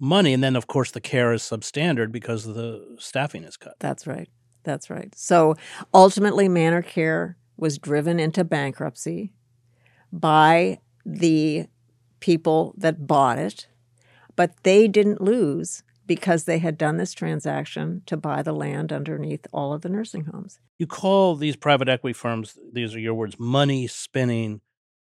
money, 0.00 0.32
and 0.32 0.42
then 0.42 0.56
of 0.56 0.66
course 0.66 0.90
the 0.90 1.00
care 1.00 1.32
is 1.32 1.42
substandard 1.42 2.10
because 2.10 2.44
the 2.44 2.96
staffing 2.98 3.44
is 3.44 3.56
cut. 3.56 3.74
That's 3.78 4.06
right. 4.06 4.28
That's 4.64 4.90
right. 4.90 5.14
So 5.14 5.54
ultimately, 5.92 6.48
Manor 6.48 6.82
Care 6.82 7.36
was 7.56 7.78
driven 7.78 8.18
into 8.18 8.42
bankruptcy 8.42 9.32
by 10.12 10.80
the 11.06 11.66
people 12.20 12.74
that 12.78 13.06
bought 13.06 13.38
it, 13.38 13.68
but 14.36 14.62
they 14.62 14.88
didn't 14.88 15.20
lose 15.20 15.82
because 16.06 16.44
they 16.44 16.58
had 16.58 16.76
done 16.76 16.96
this 16.96 17.12
transaction 17.12 18.02
to 18.06 18.16
buy 18.16 18.42
the 18.42 18.52
land 18.52 18.92
underneath 18.92 19.46
all 19.52 19.72
of 19.72 19.82
the 19.82 19.88
nursing 19.88 20.24
homes. 20.26 20.58
You 20.78 20.86
call 20.86 21.36
these 21.36 21.56
private 21.56 21.88
equity 21.88 22.12
firms, 22.12 22.58
these 22.72 22.94
are 22.94 23.00
your 23.00 23.14
words, 23.14 23.38
money 23.38 23.86
spinning 23.86 24.60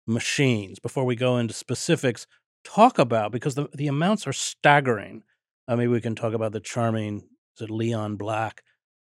machines. 0.07 0.79
Before 0.79 1.05
we 1.05 1.15
go 1.15 1.37
into 1.37 1.53
specifics, 1.53 2.25
talk 2.63 2.97
about 2.97 3.31
because 3.31 3.55
the, 3.55 3.67
the 3.73 3.87
amounts 3.87 4.25
are 4.25 4.33
staggering. 4.33 5.23
Uh, 5.67 5.75
maybe 5.75 5.91
we 5.91 6.01
can 6.01 6.15
talk 6.15 6.33
about 6.33 6.53
the 6.53 6.59
charming, 6.59 7.17
is 7.55 7.61
it 7.61 7.69
Leon 7.69 8.15
Black? 8.15 8.63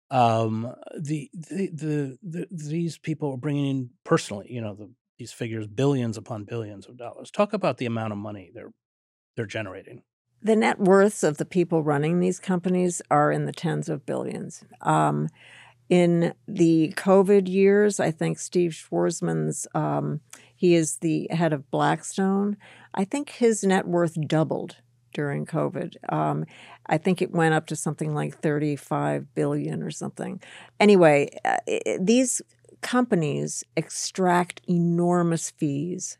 Um, 0.09 0.73
the, 0.97 1.29
the, 1.33 1.69
the, 1.73 2.17
the 2.21 2.47
these 2.51 2.97
people 2.97 3.31
are 3.31 3.37
bringing 3.37 3.65
in 3.65 3.89
personally, 4.03 4.47
you 4.49 4.61
know, 4.61 4.75
the, 4.75 4.91
these 5.17 5.31
figures, 5.31 5.67
billions 5.67 6.17
upon 6.17 6.43
billions 6.43 6.87
of 6.87 6.97
dollars. 6.97 7.31
Talk 7.31 7.53
about 7.53 7.77
the 7.77 7.85
amount 7.85 8.11
of 8.11 8.19
money 8.19 8.51
they're 8.53 8.73
they're 9.35 9.45
generating. 9.45 10.03
The 10.43 10.55
net 10.55 10.79
worths 10.79 11.23
of 11.23 11.37
the 11.37 11.45
people 11.45 11.83
running 11.83 12.19
these 12.19 12.39
companies 12.39 13.01
are 13.11 13.31
in 13.31 13.45
the 13.45 13.51
tens 13.51 13.89
of 13.89 14.05
billions. 14.05 14.63
Um, 14.81 15.29
in 15.89 16.33
the 16.47 16.93
COVID 16.95 17.47
years, 17.47 17.99
I 17.99 18.11
think 18.11 18.39
Steve 18.39 18.71
Schwarzman's, 18.71 19.67
um, 19.75 20.21
he 20.55 20.73
is 20.73 20.97
the 20.97 21.27
head 21.31 21.53
of 21.53 21.69
Blackstone. 21.69 22.57
I 22.93 23.03
think 23.03 23.29
his 23.29 23.63
net 23.63 23.87
worth 23.87 24.17
doubled 24.27 24.77
during 25.13 25.45
COVID. 25.45 25.95
Um, 26.11 26.45
I 26.87 26.97
think 26.97 27.21
it 27.21 27.31
went 27.31 27.53
up 27.53 27.67
to 27.67 27.75
something 27.75 28.13
like 28.13 28.39
35 28.39 29.33
billion 29.33 29.83
or 29.83 29.91
something. 29.91 30.41
Anyway, 30.79 31.29
uh, 31.45 31.57
i 31.67 31.97
these 31.99 32.41
companies 32.81 33.63
extract 33.77 34.61
enormous 34.67 35.51
fees 35.51 36.17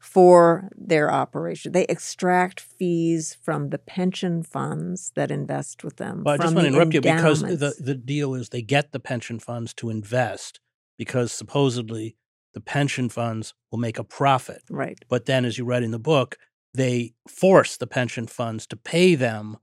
for 0.00 0.70
their 0.76 1.12
operation. 1.12 1.72
They 1.72 1.84
extract 1.84 2.58
fees 2.58 3.36
from 3.42 3.68
the 3.68 3.78
pension 3.78 4.42
funds 4.42 5.12
that 5.14 5.30
invest 5.30 5.84
with 5.84 5.96
them. 5.96 6.22
Well, 6.24 6.34
I 6.34 6.38
just 6.38 6.54
want 6.54 6.64
to 6.64 6.72
interrupt 6.72 6.94
you 6.94 7.02
because 7.02 7.42
the, 7.42 7.74
the 7.78 7.94
deal 7.94 8.34
is 8.34 8.48
they 8.48 8.62
get 8.62 8.92
the 8.92 8.98
pension 8.98 9.38
funds 9.38 9.74
to 9.74 9.90
invest 9.90 10.58
because 10.98 11.32
supposedly 11.32 12.16
the 12.54 12.62
pension 12.62 13.10
funds 13.10 13.54
will 13.70 13.78
make 13.78 13.98
a 13.98 14.04
profit. 14.04 14.62
right. 14.70 14.98
But 15.08 15.26
then, 15.26 15.44
as 15.44 15.58
you 15.58 15.64
read 15.64 15.82
in 15.82 15.90
the 15.90 15.98
book, 15.98 16.38
they 16.74 17.12
force 17.28 17.76
the 17.76 17.86
pension 17.86 18.26
funds 18.26 18.66
to 18.68 18.76
pay 18.76 19.14
them 19.14 19.58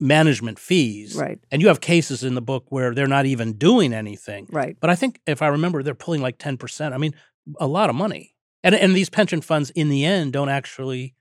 management 0.00 0.58
fees. 0.58 1.14
Right. 1.14 1.38
And 1.52 1.62
you 1.62 1.68
have 1.68 1.80
cases 1.80 2.24
in 2.24 2.34
the 2.34 2.42
book 2.42 2.66
where 2.70 2.92
they're 2.92 3.06
not 3.06 3.26
even 3.26 3.52
doing 3.54 3.94
anything. 3.94 4.48
Right. 4.50 4.76
But 4.80 4.90
I 4.90 4.96
think 4.96 5.20
if 5.26 5.42
I 5.42 5.46
remember, 5.46 5.82
they're 5.82 5.94
pulling 5.94 6.20
like 6.20 6.38
10%. 6.38 6.92
I 6.92 6.98
mean, 6.98 7.14
a 7.60 7.66
lot 7.66 7.88
of 7.88 7.96
money. 7.96 8.33
And, 8.64 8.74
and 8.74 8.96
these 8.96 9.10
pension 9.10 9.40
funds, 9.42 9.70
in 9.70 9.90
the 9.90 10.04
end, 10.04 10.32
don't 10.32 10.48
actually 10.48 11.14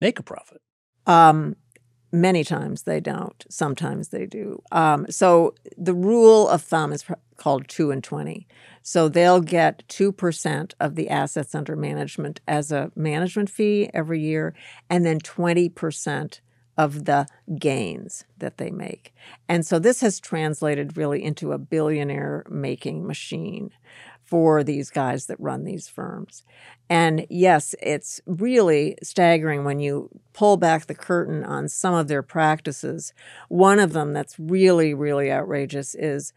make 0.00 0.20
a 0.20 0.22
profit. 0.22 0.60
Um, 1.06 1.56
many 2.12 2.44
times 2.44 2.82
they 2.82 3.00
don't. 3.00 3.44
Sometimes 3.48 4.10
they 4.10 4.26
do. 4.26 4.62
Um, 4.70 5.06
so 5.10 5.54
the 5.76 5.94
rule 5.94 6.48
of 6.48 6.62
thumb 6.62 6.92
is 6.92 7.04
called 7.36 7.66
two 7.68 7.90
and 7.90 8.04
twenty. 8.04 8.46
So 8.82 9.08
they'll 9.08 9.40
get 9.40 9.82
two 9.88 10.12
percent 10.12 10.74
of 10.78 10.94
the 10.94 11.08
assets 11.08 11.54
under 11.54 11.74
management 11.74 12.40
as 12.46 12.70
a 12.70 12.92
management 12.94 13.50
fee 13.50 13.90
every 13.94 14.20
year, 14.20 14.54
and 14.88 15.04
then 15.04 15.18
twenty 15.18 15.68
percent 15.68 16.42
of 16.76 17.04
the 17.04 17.26
gains 17.58 18.24
that 18.38 18.56
they 18.56 18.70
make. 18.70 19.12
And 19.48 19.66
so 19.66 19.78
this 19.78 20.00
has 20.00 20.18
translated 20.20 20.96
really 20.96 21.22
into 21.22 21.52
a 21.52 21.58
billionaire 21.58 22.44
making 22.48 23.06
machine 23.06 23.70
for 24.30 24.62
these 24.62 24.90
guys 24.90 25.26
that 25.26 25.40
run 25.40 25.64
these 25.64 25.88
firms. 25.88 26.44
And 26.88 27.26
yes, 27.28 27.74
it's 27.82 28.20
really 28.26 28.96
staggering 29.02 29.64
when 29.64 29.80
you 29.80 30.08
pull 30.32 30.56
back 30.56 30.86
the 30.86 30.94
curtain 30.94 31.44
on 31.44 31.68
some 31.68 31.94
of 31.94 32.06
their 32.06 32.22
practices. 32.22 33.12
One 33.48 33.80
of 33.80 33.92
them 33.92 34.12
that's 34.12 34.38
really, 34.38 34.94
really 34.94 35.32
outrageous 35.32 35.96
is 35.96 36.32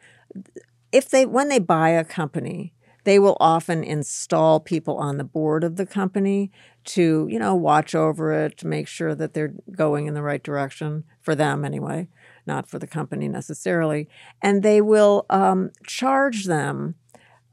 if 0.92 1.10
they 1.10 1.26
when 1.26 1.50
they 1.50 1.60
buy 1.60 1.90
a 1.90 2.04
company, 2.04 2.74
they 3.04 3.20
will 3.20 3.38
often 3.40 3.84
install 3.84 4.60
people 4.60 4.98
on 4.98 5.18
the 5.18 5.24
board 5.24 5.64
of 5.64 5.76
the 5.76 5.86
company 5.86 6.52
to, 6.86 7.28
you 7.30 7.38
know, 7.38 7.54
watch 7.54 7.94
over 7.94 8.32
it, 8.32 8.58
to 8.58 8.68
make 8.68 8.88
sure 8.88 9.14
that 9.14 9.34
they're 9.34 9.54
going 9.72 10.08
in 10.08 10.14
the 10.14 10.22
right 10.22 10.44
direction 10.44 11.04
for 11.22 11.36
them 11.36 11.64
anyway, 11.64 12.08
not 12.46 12.70
for 12.70 12.80
the 12.80 12.88
company 12.88 13.28
necessarily. 13.28 14.08
And 14.42 14.64
they 14.64 14.82
will 14.82 15.26
um, 15.30 15.72
charge 15.86 16.46
them 16.46 16.96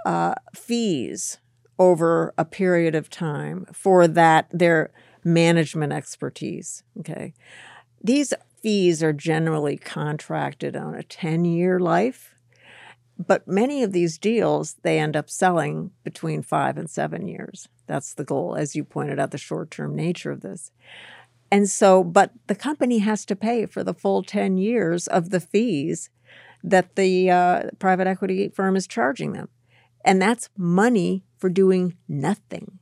uh, 0.05 0.35
fees 0.55 1.39
over 1.79 2.35
a 2.37 2.45
period 2.45 2.95
of 2.95 3.09
time 3.09 3.67
for 3.73 4.07
that 4.07 4.47
their 4.53 4.91
management 5.25 5.93
expertise. 5.93 6.83
Okay, 6.99 7.35
these 8.03 8.35
fees 8.63 9.03
are 9.03 9.13
generally 9.13 9.77
contracted 9.77 10.77
on 10.77 10.95
a 10.95 11.03
ten 11.03 11.45
year 11.45 11.81
life, 11.81 12.35
but 13.19 13.49
many 13.49 13.83
of 13.83 13.93
these 13.93 14.19
deals 14.19 14.77
they 14.83 14.99
end 14.99 15.17
up 15.17 15.31
selling 15.31 15.91
between 16.05 16.43
five 16.43 16.77
and 16.77 16.89
seven 16.89 17.29
years. 17.29 17.69
That's 17.87 18.15
the 18.15 18.25
goal, 18.25 18.55
as 18.55 18.77
you 18.77 18.85
pointed 18.85 19.19
out, 19.19 19.31
the 19.31 19.39
short 19.39 19.71
term 19.71 19.97
nature 19.97 20.31
of 20.31 20.43
this. 20.43 20.71
And 21.51 21.69
so, 21.69 22.05
but 22.05 22.33
the 22.47 22.55
company 22.55 22.99
has 22.99 23.25
to 23.27 23.37
pay 23.37 23.67
for 23.67 23.83
the 23.83 23.95
full 23.95 24.23
10 24.23 24.57
years 24.57 25.09
of 25.09 25.31
the 25.31 25.41
fees 25.41 26.11
that 26.63 26.95
the 26.97 27.31
uh, 27.31 27.63
private 27.79 28.07
equity 28.07 28.49
firm 28.49 28.77
is 28.77 28.87
charging 28.87 29.33
them. 29.33 29.49
And 30.05 30.21
that's 30.21 30.49
money 30.57 31.25
for 31.37 31.49
doing 31.49 31.97
nothing. 32.09 32.79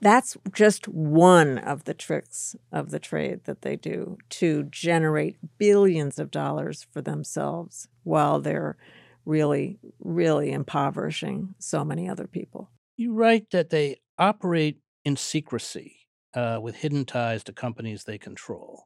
That's 0.00 0.36
just 0.54 0.86
one 0.86 1.58
of 1.58 1.84
the 1.84 1.94
tricks 1.94 2.54
of 2.70 2.90
the 2.90 3.00
trade 3.00 3.44
that 3.44 3.62
they 3.62 3.74
do 3.74 4.18
to 4.30 4.64
generate 4.64 5.36
billions 5.58 6.18
of 6.18 6.30
dollars 6.30 6.86
for 6.92 7.02
themselves 7.02 7.88
while 8.04 8.40
they're 8.40 8.76
really, 9.24 9.78
really 9.98 10.52
impoverishing 10.52 11.54
so 11.58 11.84
many 11.84 12.08
other 12.08 12.26
people. 12.26 12.70
You 12.96 13.12
write 13.12 13.50
that 13.50 13.70
they 13.70 13.96
operate 14.18 14.78
in 15.04 15.16
secrecy 15.16 16.08
uh, 16.34 16.58
with 16.62 16.76
hidden 16.76 17.04
ties 17.04 17.42
to 17.44 17.52
companies 17.52 18.04
they 18.04 18.18
control. 18.18 18.84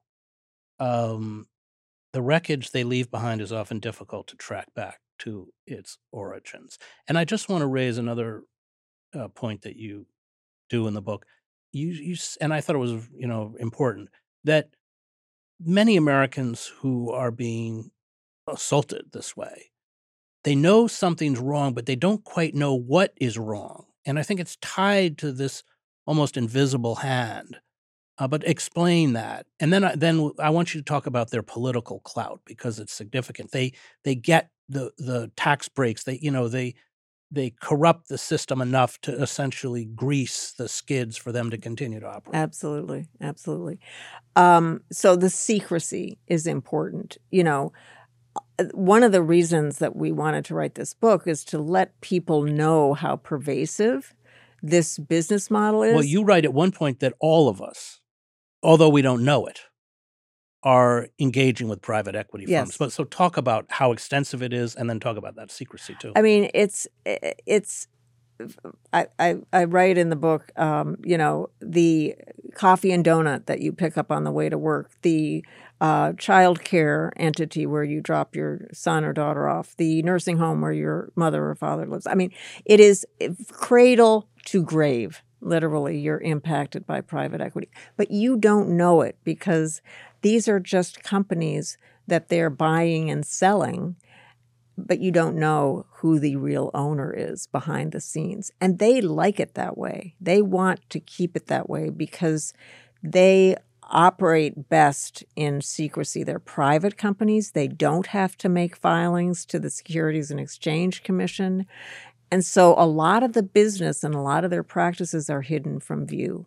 Um, 0.81 1.47
the 2.13 2.23
wreckage 2.23 2.71
they 2.71 2.85
leave 2.85 3.11
behind 3.11 3.41
is 3.41 3.53
often 3.53 3.81
difficult 3.81 4.27
to 4.29 4.37
track 4.37 4.69
back 4.75 5.01
to 5.23 5.49
its 5.67 5.99
origins. 6.11 6.79
And 7.09 7.19
I 7.19 7.25
just 7.25 7.49
want 7.49 7.63
to 7.63 7.67
raise 7.67 7.99
another 7.99 8.43
uh, 9.15 9.29
point 9.29 9.63
that 9.63 9.77
you 9.77 10.07
do 10.69 10.87
in 10.87 10.95
the 10.95 11.03
book. 11.03 11.27
You, 11.73 11.89
you, 11.89 12.17
and 12.41 12.53
I 12.53 12.61
thought 12.61 12.77
it 12.77 12.81
was, 12.81 13.09
you 13.17 13.27
know, 13.27 13.55
important 13.59 14.09
that 14.45 14.71
many 15.61 15.97
Americans 15.97 16.73
who 16.81 17.11
are 17.11 17.31
being 17.31 17.91
assaulted 18.47 19.07
this 19.13 19.37
way, 19.37 19.71
they 20.45 20.55
know 20.55 20.87
something's 20.87 21.39
wrong, 21.39 21.73
but 21.73 21.87
they 21.87 21.97
don't 21.97 22.25
quite 22.25 22.55
know 22.55 22.75
what 22.75 23.13
is 23.17 23.39
wrong. 23.39 23.87
And 24.05 24.19
I 24.19 24.23
think 24.23 24.41
it's 24.41 24.57
tied 24.57 25.19
to 25.19 25.31
this 25.31 25.63
almost 26.07 26.37
invisible 26.37 26.97
hand. 26.97 27.59
Uh, 28.19 28.29
but 28.29 28.47
explain 28.47 29.15
that, 29.15 29.47
and 29.59 29.73
then 29.73 29.85
I, 29.85 29.97
then 29.97 30.31
I 30.39 30.51
want 30.51 30.75
you 30.75 30.81
to 30.81 30.85
talk 30.85 31.07
about 31.07 31.31
their 31.31 31.43
political 31.43 32.01
clout 32.01 32.41
because 32.45 32.79
it's 32.79 32.93
significant. 32.93 33.53
They 33.53 33.73
they 34.05 34.15
get 34.15 34.51
the 34.69 34.93
the 34.99 35.31
tax 35.37 35.69
breaks. 35.69 36.05
They 36.05 36.19
you 36.21 36.31
know 36.31 36.47
they 36.47 36.75
they 37.33 37.55
corrupt 37.61 38.09
the 38.09 38.19
system 38.19 38.61
enough 38.61 39.01
to 39.01 39.13
essentially 39.21 39.87
grease 39.87 40.53
the 40.53 40.69
skids 40.69 41.17
for 41.17 41.33
them 41.33 41.51
to 41.51 41.57
continue 41.57 41.99
to 41.99 42.07
operate. 42.07 42.37
Absolutely, 42.37 43.09
absolutely. 43.23 43.81
Um, 44.37 44.83
so 44.93 45.17
the 45.17 45.31
secrecy 45.31 46.19
is 46.27 46.47
important. 46.47 47.17
You 47.31 47.45
know, 47.45 47.73
uh, 48.59 48.65
one 48.75 49.03
of 49.03 49.13
the 49.13 49.23
reasons 49.23 49.79
that 49.79 49.97
we 49.97 50.13
wanted 50.13 50.45
to 50.47 50.55
write 50.55 50.75
this 50.75 50.93
book 50.93 51.27
is 51.27 51.43
to 51.47 51.59
let 51.59 51.99
people 52.03 52.43
know 52.43 52.93
how 52.93 53.17
pervasive 53.17 54.15
this 54.63 54.99
business 54.99 55.51
model 55.51 55.83
is. 55.83 55.95
Well, 55.95 56.05
you 56.05 56.25
write 56.25 56.45
at 56.45 56.53
one 56.53 56.71
point 56.71 57.01
that 57.01 57.15
all 57.19 57.49
of 57.49 57.63
us, 57.63 58.01
although 58.63 58.89
we 58.89 59.03
don't 59.03 59.25
know 59.25 59.47
it, 59.47 59.61
are 60.63 61.09
engaging 61.19 61.69
with 61.69 61.83
private 61.83 62.15
equity 62.15 62.47
Yes. 62.47 62.61
firms. 62.61 62.77
But 62.79 62.93
so 62.93 63.05
talk 63.05 63.37
about 63.37 63.67
how 63.69 63.93
extensive 63.93 64.43
it 64.43 64.53
is, 64.53 64.75
and 64.75 64.89
then 64.89 65.01
talk 65.01 65.17
about 65.17 65.37
that 65.37 65.51
secrecy 65.51 65.95
too. 65.99 66.13
I 66.15 66.23
mean, 66.23 66.51
it's 66.55 66.87
it's. 67.05 67.89
I, 68.93 69.07
I, 69.21 69.37
I 69.53 69.65
write 69.65 69.99
in 69.99 70.09
the 70.09 70.17
book, 70.17 70.51
um, 70.59 70.97
you 71.05 71.17
know, 71.17 71.51
the 71.61 72.17
coffee 72.55 72.91
and 72.91 73.05
donut 73.05 73.47
that 73.47 73.61
you 73.61 73.73
pick 73.73 73.97
up 73.97 74.11
on 74.11 74.25
the 74.25 74.33
way 74.33 74.49
to 74.49 74.59
work, 74.59 74.91
the 75.03 75.45
uh, 75.81 76.15
child 76.15 76.65
care 76.65 77.13
entity 77.17 77.67
where 77.67 77.85
you 77.85 78.01
drop 78.01 78.35
your 78.35 78.67
son 78.73 79.05
or 79.05 79.13
daughter 79.13 79.49
off, 79.49 79.77
the 79.77 80.03
nursing 80.03 80.39
home 80.39 80.61
where 80.61 80.73
your 80.73 81.13
mother 81.15 81.51
or 81.51 81.55
father 81.55 81.87
lives. 81.87 82.07
I 82.07 82.15
mean, 82.15 82.33
it 82.65 82.81
is 82.81 83.07
cradle 83.53 84.29
to 84.47 84.63
grave. 84.65 85.23
Literally, 85.43 85.99
you're 85.99 86.21
impacted 86.21 86.87
by 86.87 87.01
private 87.01 87.41
equity, 87.41 87.69
but 87.97 88.11
you 88.11 88.37
don't 88.37 88.71
know 88.71 89.03
it 89.03 89.17
because 89.25 89.83
these 90.23 90.49
are 90.49 90.61
just 90.61 91.03
companies 91.03 91.77
that 92.07 92.29
they're 92.29 92.51
buying 92.51 93.11
and 93.11 93.27
selling 93.27 93.97
but 94.77 95.01
you 95.01 95.11
don't 95.11 95.37
know 95.37 95.87
who 95.97 96.19
the 96.19 96.37
real 96.37 96.71
owner 96.75 97.13
is 97.13 97.47
behind 97.47 97.93
the 97.93 98.01
scenes. 98.01 98.51
And 98.61 98.79
they 98.79 99.01
like 99.01 99.39
it 99.39 99.55
that 99.55 99.77
way. 99.77 100.15
They 100.21 100.43
want 100.43 100.89
to 100.91 101.01
keep 101.01 101.37
it 101.37 101.47
that 101.47 101.69
way 101.69 101.91
because 101.91 102.53
they 103.03 103.57
operate 103.91 104.69
best 104.69 105.23
in 105.37 105.61
secrecy. 105.61 106.23
They're 106.25 106.39
private 106.39 106.97
companies. 106.97 107.51
They 107.51 107.69
don't 107.69 108.07
have 108.09 108.37
to 108.39 108.49
make 108.49 108.77
filings 108.77 109.45
to 109.47 109.59
the 109.59 109.71
Securities 109.71 110.31
and 110.31 110.41
Exchange 110.41 111.03
Commission. 111.03 111.67
And 112.33 112.45
so 112.45 112.75
a 112.77 112.87
lot 112.87 113.23
of 113.23 113.35
the 113.35 113.43
business 113.43 114.03
and 114.03 114.15
a 114.15 114.21
lot 114.21 114.43
of 114.45 114.51
their 114.51 114.65
practices 114.65 115.31
are 115.31 115.43
hidden 115.43 115.79
from 115.79 116.07
view. 116.07 116.47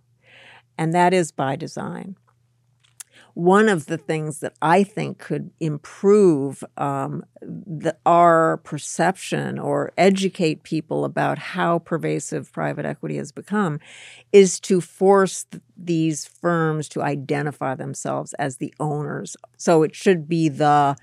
And 0.77 0.94
that 0.94 1.13
is 1.13 1.32
by 1.32 1.56
design 1.56 2.18
one 3.36 3.68
of 3.68 3.86
the 3.88 3.98
things 3.98 4.39
that 4.39 4.54
I 4.62 4.84
think 4.84 5.20
could 5.20 5.51
improve 5.60 6.63
um, 6.77 7.24
the, 7.42 7.96
our 8.06 8.58
perception 8.63 9.60
or 9.60 9.92
educate 9.98 10.63
people 10.63 11.04
about 11.04 11.38
how 11.38 11.80
pervasive 11.80 12.51
private 12.54 12.86
equity 12.86 13.18
has 13.18 13.34
become 13.34 13.80
is 14.32 14.58
to 14.62 14.80
force 14.80 15.44
th- 15.44 15.62
these 15.75 16.25
firms 16.25 16.88
to 16.89 17.01
identify 17.01 17.75
themselves 17.75 18.34
as 18.36 18.58
the 18.58 18.74
owners. 18.80 19.36
So 19.58 19.84
it 19.84 19.94
should 19.94 20.30
be 20.30 20.48
the 20.48 20.96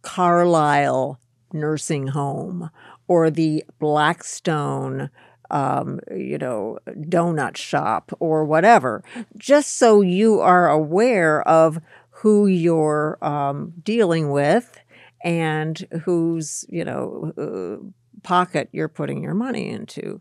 Carlyle 0.00 1.20
nursing 1.52 2.08
home 2.08 2.70
or 3.08 3.30
the 3.30 3.64
Blackstone 3.78 5.10
um, 5.50 6.00
you 6.14 6.38
know, 6.38 6.78
donut 6.88 7.56
shop 7.56 8.12
or 8.18 8.44
whatever, 8.44 9.04
just 9.36 9.78
so 9.78 10.00
you 10.00 10.40
are 10.40 10.68
aware 10.68 11.46
of 11.46 11.78
who 12.10 12.46
you're 12.46 13.18
um, 13.22 13.72
dealing 13.82 14.30
with 14.30 14.78
and 15.22 15.86
whose, 16.04 16.64
you 16.68 16.84
know, 16.84 17.32
uh, 17.38 17.84
pocket 18.22 18.68
you're 18.72 18.88
putting 18.88 19.22
your 19.22 19.34
money 19.34 19.68
into. 19.68 20.20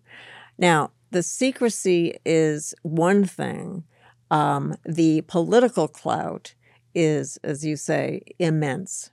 Now, 0.57 0.91
the 1.11 1.23
secrecy 1.23 2.17
is 2.25 2.73
one 2.83 3.25
thing. 3.25 3.83
Um, 4.29 4.75
the 4.85 5.21
political 5.21 5.87
clout 5.87 6.53
is, 6.93 7.37
as 7.43 7.65
you 7.65 7.75
say, 7.75 8.21
immense 8.39 9.11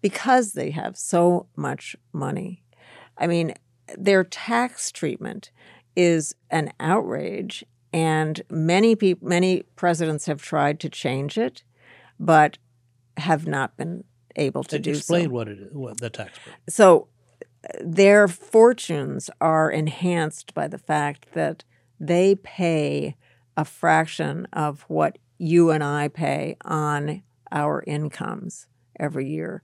because 0.00 0.52
they 0.52 0.70
have 0.70 0.96
so 0.96 1.46
much 1.56 1.96
money. 2.12 2.62
I 3.20 3.26
mean, 3.26 3.54
their 3.96 4.24
tax 4.24 4.90
treatment 4.90 5.50
is 5.94 6.34
an 6.50 6.72
outrage, 6.80 7.64
and 7.92 8.40
many 8.50 8.96
people, 8.96 9.28
many 9.28 9.62
presidents 9.76 10.26
have 10.26 10.42
tried 10.42 10.80
to 10.80 10.88
change 10.88 11.36
it, 11.36 11.62
but 12.18 12.58
have 13.18 13.46
not 13.46 13.76
been 13.76 14.04
able 14.36 14.64
to 14.64 14.78
do 14.78 14.94
so. 14.94 14.98
Explain 14.98 15.24
so. 15.26 15.30
what 15.30 15.48
it 15.48 15.58
is, 15.58 15.72
what 15.72 15.98
the 15.98 16.10
tax. 16.10 16.38
So 16.68 17.08
their 17.80 18.26
fortunes 18.28 19.28
are 19.40 19.70
enhanced 19.70 20.54
by 20.54 20.68
the 20.68 20.78
fact 20.78 21.32
that 21.34 21.64
they 21.98 22.34
pay 22.36 23.16
a 23.56 23.64
fraction 23.64 24.46
of 24.52 24.82
what 24.88 25.18
you 25.38 25.70
and 25.70 25.84
I 25.84 26.08
pay 26.08 26.56
on 26.64 27.22
our 27.52 27.82
incomes 27.86 28.66
every 28.98 29.28
year 29.28 29.62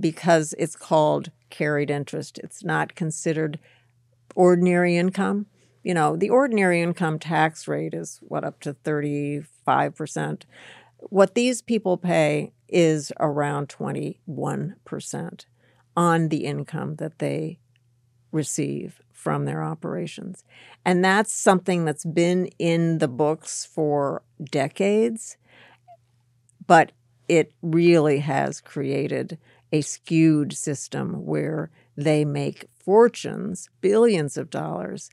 because 0.00 0.54
it's 0.58 0.76
called 0.76 1.30
carried 1.50 1.90
interest. 1.90 2.38
It's 2.42 2.64
not 2.64 2.94
considered 2.94 3.58
ordinary 4.34 4.96
income. 4.96 5.46
You 5.82 5.94
know, 5.94 6.16
the 6.16 6.30
ordinary 6.30 6.82
income 6.82 7.18
tax 7.18 7.66
rate 7.66 7.94
is 7.94 8.18
what 8.22 8.44
up 8.44 8.60
to 8.60 8.74
35%. 8.74 10.42
What 11.10 11.34
these 11.34 11.62
people 11.62 11.96
pay 11.96 12.52
is 12.68 13.12
around 13.18 13.68
21% 13.68 15.44
on 15.96 16.28
the 16.28 16.44
income 16.44 16.96
that 16.96 17.18
they 17.18 17.58
receive 18.30 19.00
from 19.12 19.46
their 19.46 19.64
operations. 19.64 20.44
And 20.84 21.04
that's 21.04 21.32
something 21.32 21.84
that's 21.84 22.04
been 22.04 22.46
in 22.58 22.98
the 22.98 23.08
books 23.08 23.64
for 23.64 24.22
decades, 24.50 25.36
but 26.66 26.92
it 27.28 27.52
really 27.62 28.20
has 28.20 28.60
created 28.60 29.38
a 29.72 29.80
skewed 29.80 30.52
system 30.52 31.26
where 31.26 31.70
they 31.96 32.24
make 32.24 32.68
fortunes, 32.78 33.68
billions 33.80 34.36
of 34.36 34.50
dollars. 34.50 35.10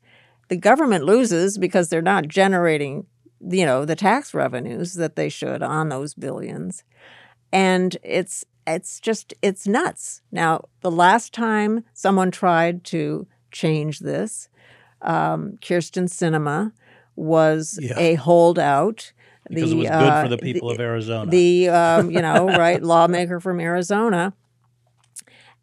The 0.47 0.57
government 0.57 1.03
loses 1.03 1.57
because 1.57 1.89
they're 1.89 2.01
not 2.01 2.27
generating, 2.27 3.07
you 3.41 3.65
know, 3.65 3.85
the 3.85 3.95
tax 3.95 4.33
revenues 4.33 4.93
that 4.93 5.15
they 5.15 5.29
should 5.29 5.61
on 5.63 5.89
those 5.89 6.13
billions. 6.13 6.83
And 7.51 7.97
it's 8.03 8.45
it's 8.67 8.99
just 8.99 9.33
it's 9.41 9.67
nuts. 9.67 10.21
Now, 10.31 10.65
the 10.81 10.91
last 10.91 11.33
time 11.33 11.83
someone 11.93 12.31
tried 12.31 12.83
to 12.85 13.27
change 13.51 13.99
this, 13.99 14.49
um, 15.01 15.57
Kyrsten 15.61 16.07
Sinema 16.09 16.71
was 17.15 17.79
Yeah. 17.81 17.97
a 17.97 18.15
holdout. 18.15 19.11
Because 19.49 19.71
it 19.71 19.75
was 19.75 19.87
good 19.87 19.93
uh, 20.11 20.23
for 20.23 20.29
the 20.29 20.37
people 20.37 20.71
of 20.71 20.79
Arizona. 20.79 21.29
the 21.29 21.69
um, 21.69 22.09
you 22.09 22.21
know 22.21 22.47
right 22.57 22.81
lawmaker 22.81 23.39
from 23.39 23.59
Arizona. 23.59 24.33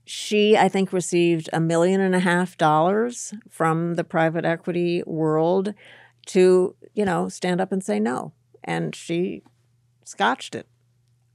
She, 0.05 0.57
I 0.57 0.69
think, 0.69 0.93
received 0.93 1.49
a 1.53 1.61
million 1.61 2.01
and 2.01 2.15
a 2.15 2.21
half 2.21 2.59
dollars 2.59 3.35
from 3.49 3.95
the 3.95 4.05
private 4.05 4.45
equity 4.45 5.03
world 5.07 5.75
to, 6.27 6.75
you 6.95 7.05
know, 7.05 7.29
stand 7.29 7.61
up 7.61 7.73
and 7.73 7.83
say 7.83 8.01
no. 8.01 8.33
And 8.65 8.95
she 8.95 9.43
scotched 10.05 10.55
it. 10.55 10.67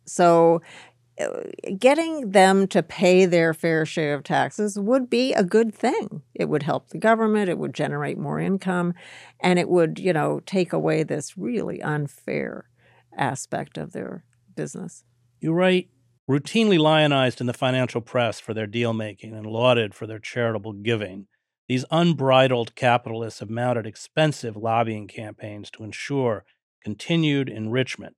So 0.06 0.62
uh, 1.20 1.42
getting 1.80 2.32
them 2.32 2.68
to 2.68 2.84
pay 2.84 3.26
their 3.26 3.54
fair 3.54 3.86
share 3.86 4.14
of 4.14 4.24
taxes 4.24 4.78
would 4.78 5.10
be 5.10 5.34
a 5.34 5.44
good 5.44 5.74
thing. 5.74 6.22
It 6.36 6.48
would 6.48 6.64
help 6.64 6.90
the 6.90 7.00
government, 7.00 7.50
it 7.50 7.58
would 7.58 7.74
generate 7.74 8.18
more 8.18 8.40
income, 8.40 8.94
and 9.40 9.58
it 9.58 9.68
would, 9.68 9.98
you 9.98 10.14
know, 10.14 10.42
take 10.46 10.74
away 10.74 11.04
this 11.04 11.38
really 11.38 11.82
unfair 11.82 12.70
aspect 13.18 13.78
of 13.78 13.94
their 13.94 14.24
business. 14.56 15.04
You 15.40 15.54
write, 15.54 15.90
routinely 16.30 16.78
lionized 16.78 17.40
in 17.40 17.48
the 17.48 17.54
financial 17.54 18.02
press 18.02 18.40
for 18.40 18.54
their 18.54 18.68
deal 18.68 18.94
making 18.94 19.34
and 19.34 19.46
lauded 19.46 19.96
for 19.96 20.06
their 20.06 20.20
charitable 20.20 20.74
giving, 20.74 21.28
these 21.68 21.86
unbridled 21.92 22.76
capitalists 22.76 23.40
have 23.40 23.50
mounted 23.50 23.86
expensive 23.86 24.56
lobbying 24.56 25.08
campaigns 25.08 25.70
to 25.72 25.84
ensure 25.84 26.46
continued 26.84 27.50
enrichment 27.50 28.16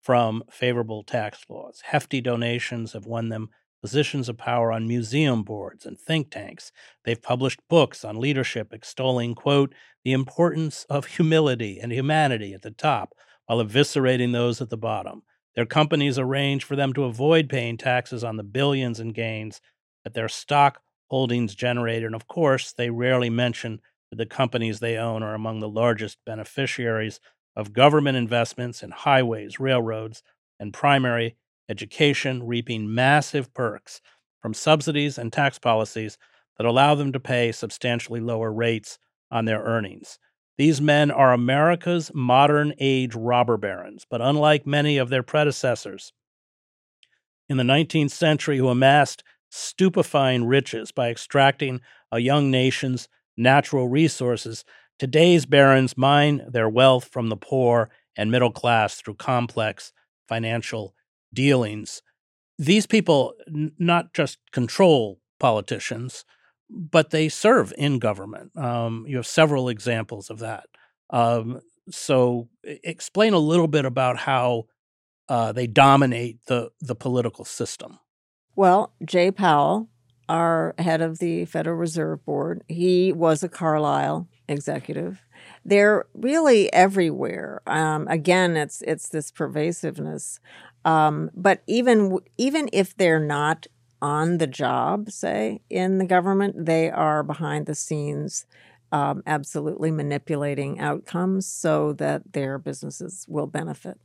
from 0.00 0.42
favorable 0.50 1.02
tax 1.02 1.40
laws. 1.48 1.82
Hefty 1.86 2.20
donations 2.20 2.92
have 2.92 3.06
won 3.06 3.30
them 3.30 3.48
positions 3.80 4.28
of 4.28 4.38
power 4.38 4.72
on 4.72 4.86
museum 4.88 5.42
boards 5.42 5.84
and 5.84 5.98
think 5.98 6.30
tanks. 6.30 6.72
They've 7.04 7.20
published 7.20 7.60
books 7.68 8.04
on 8.04 8.20
leadership 8.20 8.72
extolling, 8.72 9.34
quote, 9.34 9.74
the 10.04 10.12
importance 10.12 10.86
of 10.88 11.06
humility 11.06 11.78
and 11.80 11.92
humanity 11.92 12.54
at 12.54 12.62
the 12.62 12.70
top 12.70 13.12
while 13.46 13.62
eviscerating 13.62 14.32
those 14.32 14.60
at 14.60 14.70
the 14.70 14.76
bottom. 14.76 15.22
Their 15.56 15.66
companies 15.66 16.18
arrange 16.18 16.64
for 16.64 16.76
them 16.76 16.92
to 16.94 17.04
avoid 17.04 17.48
paying 17.48 17.76
taxes 17.76 18.24
on 18.24 18.36
the 18.36 18.42
billions 18.42 19.00
in 19.00 19.10
gains 19.12 19.60
that 20.04 20.14
their 20.14 20.28
stock 20.28 20.80
holdings 21.10 21.54
generate. 21.54 22.02
And 22.02 22.14
of 22.14 22.26
course, 22.26 22.72
they 22.72 22.90
rarely 22.90 23.30
mention 23.30 23.80
that 24.10 24.16
the 24.16 24.26
companies 24.26 24.80
they 24.80 24.96
own 24.96 25.22
are 25.22 25.34
among 25.34 25.60
the 25.60 25.68
largest 25.68 26.18
beneficiaries 26.24 27.20
of 27.56 27.72
government 27.72 28.16
investments 28.16 28.82
in 28.82 28.90
highways, 28.90 29.60
railroads, 29.60 30.22
and 30.58 30.72
primary 30.72 31.36
education, 31.68 32.46
reaping 32.46 32.92
massive 32.94 33.52
perks 33.54 34.00
from 34.40 34.54
subsidies 34.54 35.18
and 35.18 35.32
tax 35.32 35.58
policies 35.58 36.18
that 36.58 36.66
allow 36.66 36.94
them 36.94 37.12
to 37.12 37.20
pay 37.20 37.50
substantially 37.52 38.20
lower 38.20 38.52
rates 38.52 38.98
on 39.30 39.44
their 39.44 39.62
earnings. 39.62 40.18
These 40.56 40.80
men 40.80 41.10
are 41.10 41.32
America's 41.32 42.12
modern 42.14 42.74
age 42.78 43.14
robber 43.14 43.56
barons, 43.56 44.06
but 44.08 44.20
unlike 44.20 44.66
many 44.66 44.98
of 44.98 45.08
their 45.08 45.22
predecessors 45.22 46.12
in 47.48 47.56
the 47.56 47.64
19th 47.64 48.10
century 48.10 48.58
who 48.58 48.68
amassed 48.68 49.22
stupefying 49.50 50.44
riches 50.44 50.92
by 50.92 51.10
extracting 51.10 51.80
a 52.10 52.18
young 52.18 52.50
nation's 52.50 53.08
natural 53.36 53.88
resources, 53.88 54.64
today's 54.98 55.44
barons 55.44 55.96
mine 55.96 56.42
their 56.48 56.68
wealth 56.68 57.04
from 57.04 57.28
the 57.28 57.36
poor 57.36 57.90
and 58.16 58.30
middle 58.30 58.50
class 58.50 58.94
through 58.96 59.14
complex 59.14 59.92
financial 60.28 60.94
dealings. 61.32 62.00
These 62.58 62.86
people 62.86 63.34
n- 63.48 63.72
not 63.78 64.14
just 64.14 64.38
control 64.52 65.20
politicians, 65.40 66.24
but 66.74 67.10
they 67.10 67.28
serve 67.28 67.72
in 67.78 67.98
government. 67.98 68.56
Um, 68.56 69.04
you 69.08 69.16
have 69.16 69.26
several 69.26 69.68
examples 69.68 70.30
of 70.30 70.40
that. 70.40 70.66
Um, 71.10 71.60
so, 71.90 72.48
explain 72.62 73.34
a 73.34 73.38
little 73.38 73.68
bit 73.68 73.84
about 73.84 74.18
how 74.18 74.64
uh, 75.28 75.52
they 75.52 75.66
dominate 75.66 76.38
the 76.46 76.70
the 76.80 76.94
political 76.94 77.44
system. 77.44 77.98
Well, 78.56 78.94
Jay 79.04 79.30
Powell, 79.30 79.88
our 80.28 80.74
head 80.78 81.00
of 81.00 81.18
the 81.18 81.44
Federal 81.44 81.76
Reserve 81.76 82.24
Board, 82.24 82.62
he 82.68 83.12
was 83.12 83.42
a 83.42 83.48
Carlyle 83.48 84.28
executive. 84.48 85.22
They're 85.64 86.06
really 86.14 86.72
everywhere. 86.72 87.60
Um, 87.66 88.06
again, 88.08 88.56
it's 88.56 88.82
it's 88.82 89.08
this 89.08 89.30
pervasiveness. 89.30 90.40
Um, 90.84 91.30
but 91.34 91.62
even 91.66 92.18
even 92.36 92.68
if 92.72 92.96
they're 92.96 93.20
not 93.20 93.66
on 94.02 94.38
the 94.38 94.46
job, 94.46 95.10
say, 95.10 95.60
in 95.70 95.98
the 95.98 96.04
government, 96.04 96.66
they 96.66 96.90
are 96.90 97.22
behind 97.22 97.66
the 97.66 97.74
scenes 97.74 98.46
um, 98.92 99.22
absolutely 99.26 99.90
manipulating 99.90 100.78
outcomes 100.78 101.46
so 101.46 101.92
that 101.94 102.32
their 102.32 102.58
businesses 102.58 103.26
will 103.28 103.46
benefit. 103.46 103.98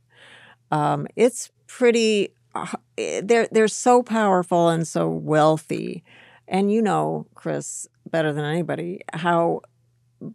Um, 0.72 1.06
it's 1.14 1.50
pretty, 1.66 2.34
uh, 2.54 2.66
they're, 2.96 3.48
they're 3.52 3.68
so 3.68 4.02
powerful 4.02 4.68
and 4.68 4.86
so 4.86 5.08
wealthy. 5.08 6.02
And 6.48 6.72
you 6.72 6.82
know, 6.82 7.26
Chris, 7.34 7.86
better 8.10 8.32
than 8.32 8.44
anybody, 8.44 9.00
how 9.12 9.60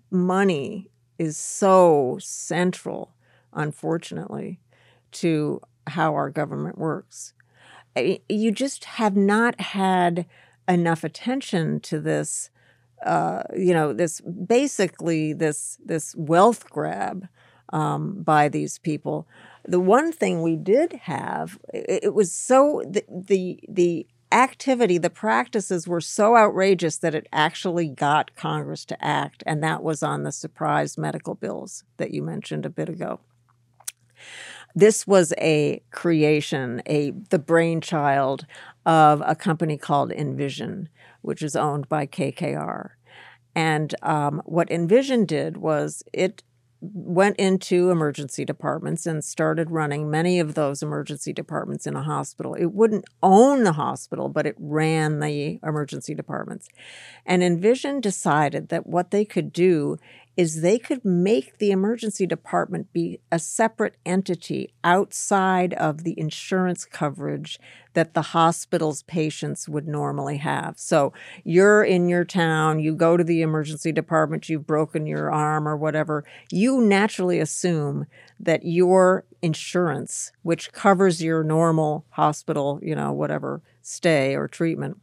money 0.10 0.90
is 1.18 1.38
so 1.38 2.18
central, 2.22 3.14
unfortunately, 3.54 4.60
to 5.12 5.60
how 5.88 6.14
our 6.14 6.30
government 6.30 6.78
works 6.78 7.34
you 7.96 8.52
just 8.52 8.86
have 8.86 9.16
not 9.16 9.60
had 9.60 10.26
enough 10.68 11.04
attention 11.04 11.80
to 11.80 12.00
this 12.00 12.50
uh, 13.06 13.44
you 13.56 13.74
know 13.74 13.94
this 13.94 14.22
basically 14.22 15.34
this 15.34 15.78
this 15.86 16.16
wealth 16.16 16.70
grab 16.70 17.28
um, 17.74 18.24
by 18.24 18.50
these 18.50 18.80
people. 18.80 19.28
The 19.68 19.80
one 19.80 20.12
thing 20.12 20.42
we 20.42 20.56
did 20.56 20.94
have 21.04 21.60
it, 21.74 22.06
it 22.06 22.14
was 22.14 22.32
so 22.32 22.84
the, 22.88 23.04
the 23.10 23.60
the 23.68 24.08
activity 24.32 24.98
the 24.98 25.10
practices 25.10 25.88
were 25.88 26.02
so 26.02 26.36
outrageous 26.36 26.98
that 26.98 27.14
it 27.14 27.28
actually 27.32 27.88
got 27.88 28.36
congress 28.36 28.84
to 28.84 29.06
act 29.06 29.44
and 29.46 29.64
that 29.64 29.84
was 29.84 30.02
on 30.02 30.24
the 30.24 30.32
surprise 30.32 30.98
medical 30.98 31.36
bills 31.36 31.84
that 31.98 32.12
you 32.12 32.24
mentioned 32.24 32.66
a 32.66 32.70
bit 32.70 32.90
ago 32.90 33.20
this 34.76 35.08
was 35.08 35.34
a 35.40 35.82
creation, 35.92 36.82
a 36.86 37.12
the 37.30 37.40
brainchild 37.40 38.46
of 38.86 39.24
a 39.26 39.36
company 39.36 39.78
called 39.78 40.12
Envision, 40.12 40.90
which 41.22 41.42
is 41.42 41.56
owned 41.56 41.88
by 41.88 42.06
KKR. 42.06 42.90
And 43.56 43.96
um, 44.04 44.42
what 44.46 44.70
Envision 44.70 45.26
did 45.26 45.58
was 45.58 46.04
it 46.14 46.44
went 46.82 47.38
into 47.38 47.90
emergency 47.90 48.46
departments 48.46 49.06
and 49.06 49.24
started 49.24 49.72
running 49.72 50.12
many 50.12 50.40
of 50.40 50.54
those 50.54 50.84
emergency 50.84 51.34
departments 51.34 51.88
in 51.88 51.96
a 51.96 52.04
hospital. 52.04 52.54
It 52.54 52.74
wouldn't 52.74 53.06
own 53.24 53.64
the 53.64 53.74
hospital, 53.74 54.30
but 54.30 54.46
it 54.46 54.56
ran 54.60 55.20
the 55.20 55.60
emergency 55.64 56.14
departments. 56.14 56.68
And 57.26 57.42
Envision 57.42 58.02
decided 58.02 58.70
that 58.70 58.86
what 58.86 59.12
they 59.12 59.26
could 59.26 59.52
do 59.52 59.98
is 60.38 60.62
they 60.62 60.78
could 60.78 61.04
make 61.06 61.58
the 61.58 61.72
emergency 61.72 62.26
department 62.26 62.92
be 62.92 63.20
a 63.32 63.40
separate 63.40 63.96
entity 64.06 64.74
outside 64.84 65.74
of 65.76 66.04
the 66.04 66.20
insurance 66.20 66.86
coverage 66.86 67.60
that 67.94 68.14
the 68.14 68.22
hospital's 68.22 69.04
patients 69.04 69.70
would 69.70 69.88
normally 69.88 70.38
have. 70.38 70.78
So 70.78 71.14
you're 71.44 71.84
in 71.84 72.10
your 72.10 72.26
town, 72.26 72.80
you 72.80 72.94
go 72.94 73.16
to 73.16 73.24
the 73.24 73.42
emergency 73.42 73.92
department, 73.94 74.50
you've 74.50 74.68
broken 74.68 75.08
your 75.08 75.32
arm 75.32 75.68
or 75.68 75.78
whatever, 75.78 76.26
you 76.52 76.82
naturally 76.82 77.40
assume 77.40 78.06
that 78.40 78.66
your 78.66 79.26
insurance, 79.42 80.34
which 80.44 80.74
covers 80.74 81.24
your 81.24 81.44
normal 81.44 82.06
hospital, 82.10 82.80
you 82.84 82.96
know, 82.96 83.14
whatever 83.14 83.62
stay 83.82 84.36
or 84.36 84.48
treatment, 84.48 84.98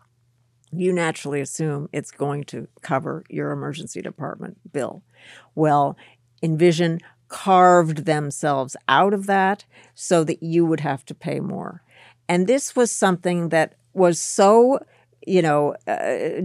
you 0.73 0.93
naturally 0.93 1.41
assume 1.41 1.89
it's 1.93 2.11
going 2.11 2.45
to 2.45 2.69
cover 2.81 3.25
your 3.29 3.51
emergency 3.51 4.01
department 4.01 4.73
bill. 4.73 5.03
Well, 5.55 5.97
Envision 6.43 7.01
carved 7.29 8.05
themselves 8.05 8.77
out 8.89 9.15
of 9.15 9.27
that 9.27 9.65
so 9.95 10.25
that 10.25 10.43
you 10.43 10.67
would 10.67 10.81
have 10.81 11.05
to 11.07 11.15
pay 11.15 11.41
more. 11.41 11.83
And 12.29 12.47
this 12.47 12.75
was 12.75 12.91
something 12.91 13.51
that 13.51 13.75
was 13.93 14.21
so, 14.21 14.81
you 15.27 15.43
know, 15.43 15.75
uh, 15.87 16.43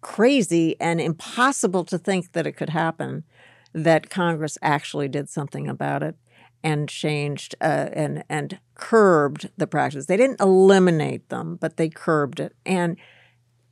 crazy 0.00 0.76
and 0.80 1.00
impossible 1.00 1.84
to 1.84 1.98
think 1.98 2.32
that 2.32 2.46
it 2.46 2.52
could 2.52 2.70
happen 2.70 3.24
that 3.72 4.10
Congress 4.10 4.56
actually 4.62 5.08
did 5.08 5.28
something 5.28 5.68
about 5.68 6.02
it 6.02 6.16
and 6.62 6.88
changed 6.88 7.54
uh, 7.60 7.88
and 7.92 8.24
and 8.28 8.58
curbed 8.74 9.50
the 9.56 9.66
practice. 9.66 10.06
They 10.06 10.16
didn't 10.16 10.40
eliminate 10.40 11.28
them, 11.28 11.56
but 11.60 11.76
they 11.76 11.88
curbed 11.88 12.40
it. 12.40 12.54
And 12.64 12.96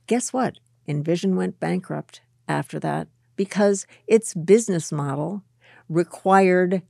guess 0.07 0.33
what? 0.33 0.59
Envision 0.87 1.35
went 1.35 1.59
bankrupt 1.59 2.21
after 2.47 2.79
that 2.79 3.07
because 3.35 3.85
its 4.07 4.33
business 4.33 4.91
model 4.91 5.43
required 5.89 6.81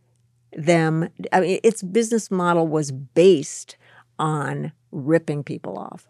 them, 0.51 1.09
I 1.31 1.39
mean, 1.39 1.59
its 1.63 1.81
business 1.81 2.29
model 2.29 2.67
was 2.67 2.91
based 2.91 3.77
on 4.19 4.71
ripping 4.91 5.43
people 5.43 5.77
off. 5.77 6.07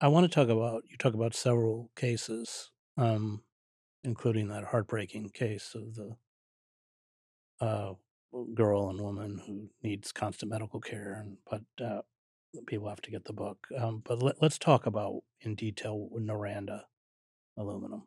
I 0.00 0.08
want 0.08 0.30
to 0.30 0.34
talk 0.34 0.48
about, 0.48 0.82
you 0.90 0.96
talk 0.96 1.14
about 1.14 1.34
several 1.34 1.90
cases, 1.96 2.70
um, 2.98 3.42
including 4.04 4.48
that 4.48 4.64
heartbreaking 4.64 5.30
case 5.30 5.74
of 5.74 5.94
the 5.94 6.16
uh, 7.60 7.94
girl 8.54 8.90
and 8.90 9.00
woman 9.00 9.40
who 9.46 9.70
needs 9.82 10.12
constant 10.12 10.50
medical 10.50 10.80
care, 10.80 11.18
and 11.20 11.38
but 11.50 11.84
uh, 11.84 12.02
people 12.66 12.88
have 12.88 13.00
to 13.02 13.10
get 13.10 13.24
the 13.24 13.32
book. 13.32 13.66
Um, 13.78 14.02
but 14.04 14.22
let, 14.22 14.42
us 14.42 14.58
talk 14.58 14.86
about 14.86 15.22
in 15.40 15.54
detail 15.54 16.08
Noranda 16.18 16.82
Aluminum. 17.56 18.04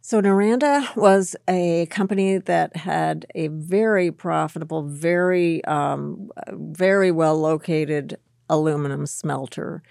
So, 0.00 0.20
Noranda 0.20 0.96
was 0.96 1.36
a 1.48 1.86
company 1.86 2.38
that 2.38 2.76
had 2.76 3.26
a 3.34 3.46
very 3.48 4.10
profitable, 4.10 4.82
very, 4.82 5.64
um, 5.64 6.30
very 6.48 7.12
well 7.12 7.38
located 7.38 8.18
aluminum 8.48 9.06
smelter 9.06 9.82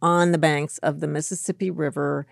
on 0.00 0.32
the 0.32 0.38
banks 0.38 0.78
of 0.78 1.00
the 1.00 1.08
Mississippi 1.08 1.70
River 1.70 2.26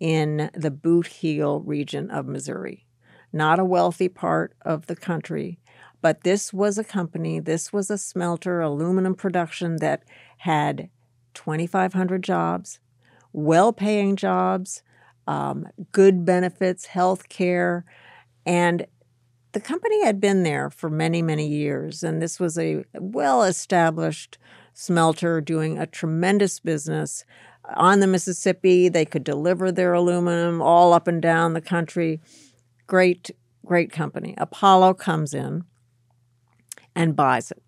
in 0.00 0.50
the 0.54 0.72
Boot 0.72 1.06
Heel 1.06 1.60
region 1.60 2.10
of 2.10 2.26
Missouri. 2.26 2.86
Not 3.32 3.60
a 3.60 3.64
wealthy 3.64 4.08
part 4.08 4.54
of 4.62 4.86
the 4.86 4.96
country, 4.96 5.60
but 6.02 6.22
this 6.22 6.52
was 6.52 6.76
a 6.76 6.84
company, 6.84 7.40
this 7.40 7.72
was 7.72 7.90
a 7.90 7.96
smelter, 7.96 8.60
aluminum 8.60 9.14
production 9.14 9.76
that 9.76 10.02
had 10.38 10.90
2,500 11.34 12.22
jobs, 12.22 12.80
well 13.32 13.72
paying 13.72 14.16
jobs 14.16 14.82
um, 15.26 15.68
good 15.92 16.24
benefits, 16.24 16.86
health 16.86 17.28
care. 17.28 17.84
And 18.44 18.86
the 19.52 19.60
company 19.60 20.04
had 20.04 20.20
been 20.20 20.42
there 20.42 20.70
for 20.70 20.90
many, 20.90 21.22
many 21.22 21.46
years. 21.46 22.02
And 22.02 22.20
this 22.20 22.40
was 22.40 22.58
a 22.58 22.84
well 22.94 23.42
established 23.42 24.38
smelter 24.74 25.40
doing 25.40 25.78
a 25.78 25.86
tremendous 25.86 26.58
business 26.58 27.24
on 27.76 28.00
the 28.00 28.06
Mississippi. 28.06 28.88
They 28.88 29.04
could 29.04 29.24
deliver 29.24 29.70
their 29.70 29.92
aluminum 29.92 30.60
all 30.60 30.92
up 30.92 31.06
and 31.06 31.20
down 31.20 31.52
the 31.52 31.60
country. 31.60 32.20
Great, 32.86 33.30
great 33.64 33.92
company. 33.92 34.34
Apollo 34.38 34.94
comes 34.94 35.34
in 35.34 35.64
and 36.94 37.16
buys 37.16 37.50
it. 37.50 37.62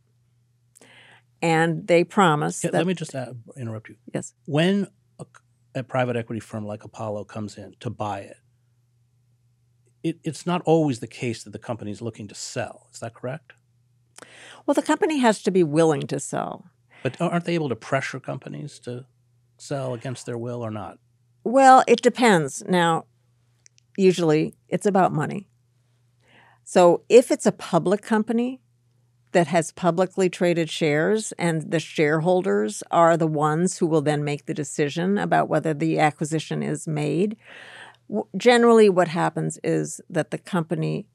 and 1.42 1.86
they 1.86 2.04
promise 2.04 2.64
Yeah, 2.64 2.70
that 2.70 2.78
Let 2.78 2.86
me 2.86 2.94
just 2.94 3.14
uh, 3.14 3.34
interrupt 3.56 3.88
you. 3.88 3.96
yes, 4.14 4.34
When 4.46 4.88
a, 5.18 5.26
a 5.74 5.82
private 5.82 6.16
equity 6.16 6.40
firm 6.40 6.64
like 6.66 6.84
Apollo 6.84 7.24
comes 7.24 7.56
in 7.58 7.74
to 7.80 7.90
buy 7.90 8.20
it, 8.20 8.36
it, 10.02 10.18
it's 10.22 10.46
not 10.46 10.62
always 10.64 11.00
the 11.00 11.06
case 11.06 11.42
that 11.44 11.50
the 11.52 11.58
company 11.58 11.90
is 11.90 12.00
looking 12.02 12.28
to 12.28 12.34
sell. 12.34 12.88
Is 12.92 13.00
that 13.00 13.14
correct? 13.14 13.52
well, 14.64 14.74
the 14.74 14.82
company 14.82 15.18
has 15.18 15.42
to 15.42 15.50
be 15.50 15.62
willing 15.62 16.02
to 16.06 16.18
sell. 16.20 16.66
But 17.02 17.20
aren't 17.20 17.44
they 17.44 17.54
able 17.54 17.68
to 17.68 17.76
pressure 17.76 18.20
companies 18.20 18.78
to 18.80 19.04
sell 19.58 19.92
against 19.92 20.24
their 20.26 20.38
will 20.38 20.62
or 20.62 20.70
not? 20.70 20.98
Well, 21.42 21.82
it 21.86 22.00
depends. 22.00 22.62
Now, 22.66 23.04
usually 23.98 24.54
it's 24.68 24.86
about 24.86 25.12
money. 25.12 25.48
So 26.64 27.02
if 27.10 27.30
it's 27.30 27.44
a 27.44 27.52
public 27.52 28.00
company 28.00 28.60
that 29.34 29.48
has 29.48 29.72
publicly 29.72 30.30
traded 30.30 30.70
shares 30.70 31.32
and 31.32 31.70
the 31.70 31.80
shareholders 31.80 32.82
are 32.90 33.16
the 33.16 33.26
ones 33.26 33.78
who 33.78 33.86
will 33.86 34.00
then 34.00 34.24
make 34.24 34.46
the 34.46 34.54
decision 34.54 35.18
about 35.18 35.48
whether 35.48 35.74
the 35.74 35.98
acquisition 35.98 36.62
is 36.62 36.86
made, 36.86 37.36
generally 38.36 38.88
what 38.88 39.08
happens 39.08 39.58
is 39.64 40.00
that 40.08 40.30
the 40.30 40.38
company 40.38 41.06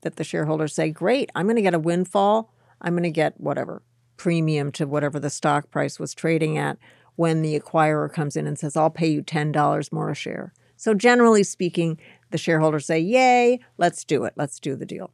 that 0.00 0.16
the 0.16 0.24
shareholders 0.24 0.74
say, 0.74 0.90
"Great, 0.90 1.30
I'm 1.34 1.46
going 1.46 1.56
to 1.56 1.62
get 1.62 1.74
a 1.74 1.78
windfall. 1.78 2.52
I'm 2.80 2.94
going 2.94 3.02
to 3.02 3.10
get 3.10 3.38
whatever 3.38 3.82
premium 4.16 4.72
to 4.72 4.86
whatever 4.86 5.20
the 5.20 5.30
stock 5.30 5.70
price 5.70 6.00
was 6.00 6.14
trading 6.14 6.56
at." 6.56 6.78
When 7.16 7.42
the 7.42 7.58
acquirer 7.58 8.12
comes 8.12 8.36
in 8.36 8.46
and 8.46 8.58
says, 8.58 8.76
"I'll 8.76 8.90
pay 8.90 9.08
you 9.08 9.22
ten 9.22 9.52
dollars 9.52 9.92
more 9.92 10.10
a 10.10 10.14
share," 10.14 10.54
so 10.76 10.94
generally 10.94 11.42
speaking, 11.42 11.98
the 12.30 12.38
shareholders 12.38 12.86
say, 12.86 13.00
"Yay, 13.00 13.60
let's 13.76 14.04
do 14.04 14.24
it. 14.24 14.34
Let's 14.36 14.60
do 14.60 14.76
the 14.76 14.86
deal." 14.86 15.10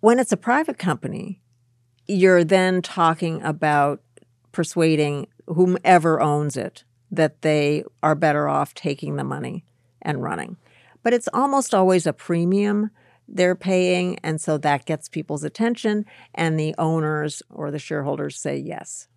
When 0.00 0.18
it's 0.18 0.32
a 0.32 0.36
private 0.36 0.78
company, 0.78 1.40
you're 2.06 2.44
then 2.44 2.82
talking 2.82 3.42
about 3.42 4.02
persuading 4.52 5.26
whomever 5.46 6.20
owns 6.20 6.56
it 6.56 6.84
that 7.10 7.42
they 7.42 7.84
are 8.02 8.14
better 8.14 8.48
off 8.48 8.74
taking 8.74 9.16
the 9.16 9.24
money 9.24 9.64
and 10.02 10.22
running. 10.22 10.56
But 11.02 11.14
it's 11.14 11.28
almost 11.32 11.74
always 11.74 12.06
a 12.06 12.12
premium 12.12 12.90
they're 13.28 13.56
paying, 13.56 14.18
and 14.22 14.40
so 14.40 14.56
that 14.58 14.84
gets 14.84 15.08
people's 15.08 15.42
attention, 15.42 16.04
and 16.34 16.58
the 16.58 16.74
owners 16.78 17.42
or 17.50 17.70
the 17.70 17.78
shareholders 17.78 18.38
say 18.38 18.56
yes. 18.56 19.08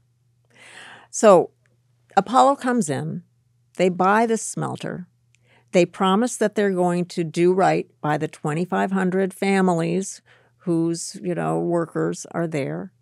So 1.12 1.52
Apollo 2.18 2.56
comes 2.56 2.90
in, 2.90 3.24
they 3.78 3.90
buy 3.90 4.26
the 4.26 4.38
smelter, 4.38 5.08
they 5.72 5.86
promise 5.86 6.38
that 6.38 6.56
they're 6.56 6.72
going 6.72 7.06
to 7.06 7.24
do 7.24 7.54
right 7.54 7.88
by 8.02 8.18
the 8.18 8.28
2,500 8.28 9.34
families 9.34 10.22
whose 10.70 11.20
you 11.24 11.34
know 11.34 11.60
workers 11.60 12.28
are 12.32 12.46
there, 12.46 12.94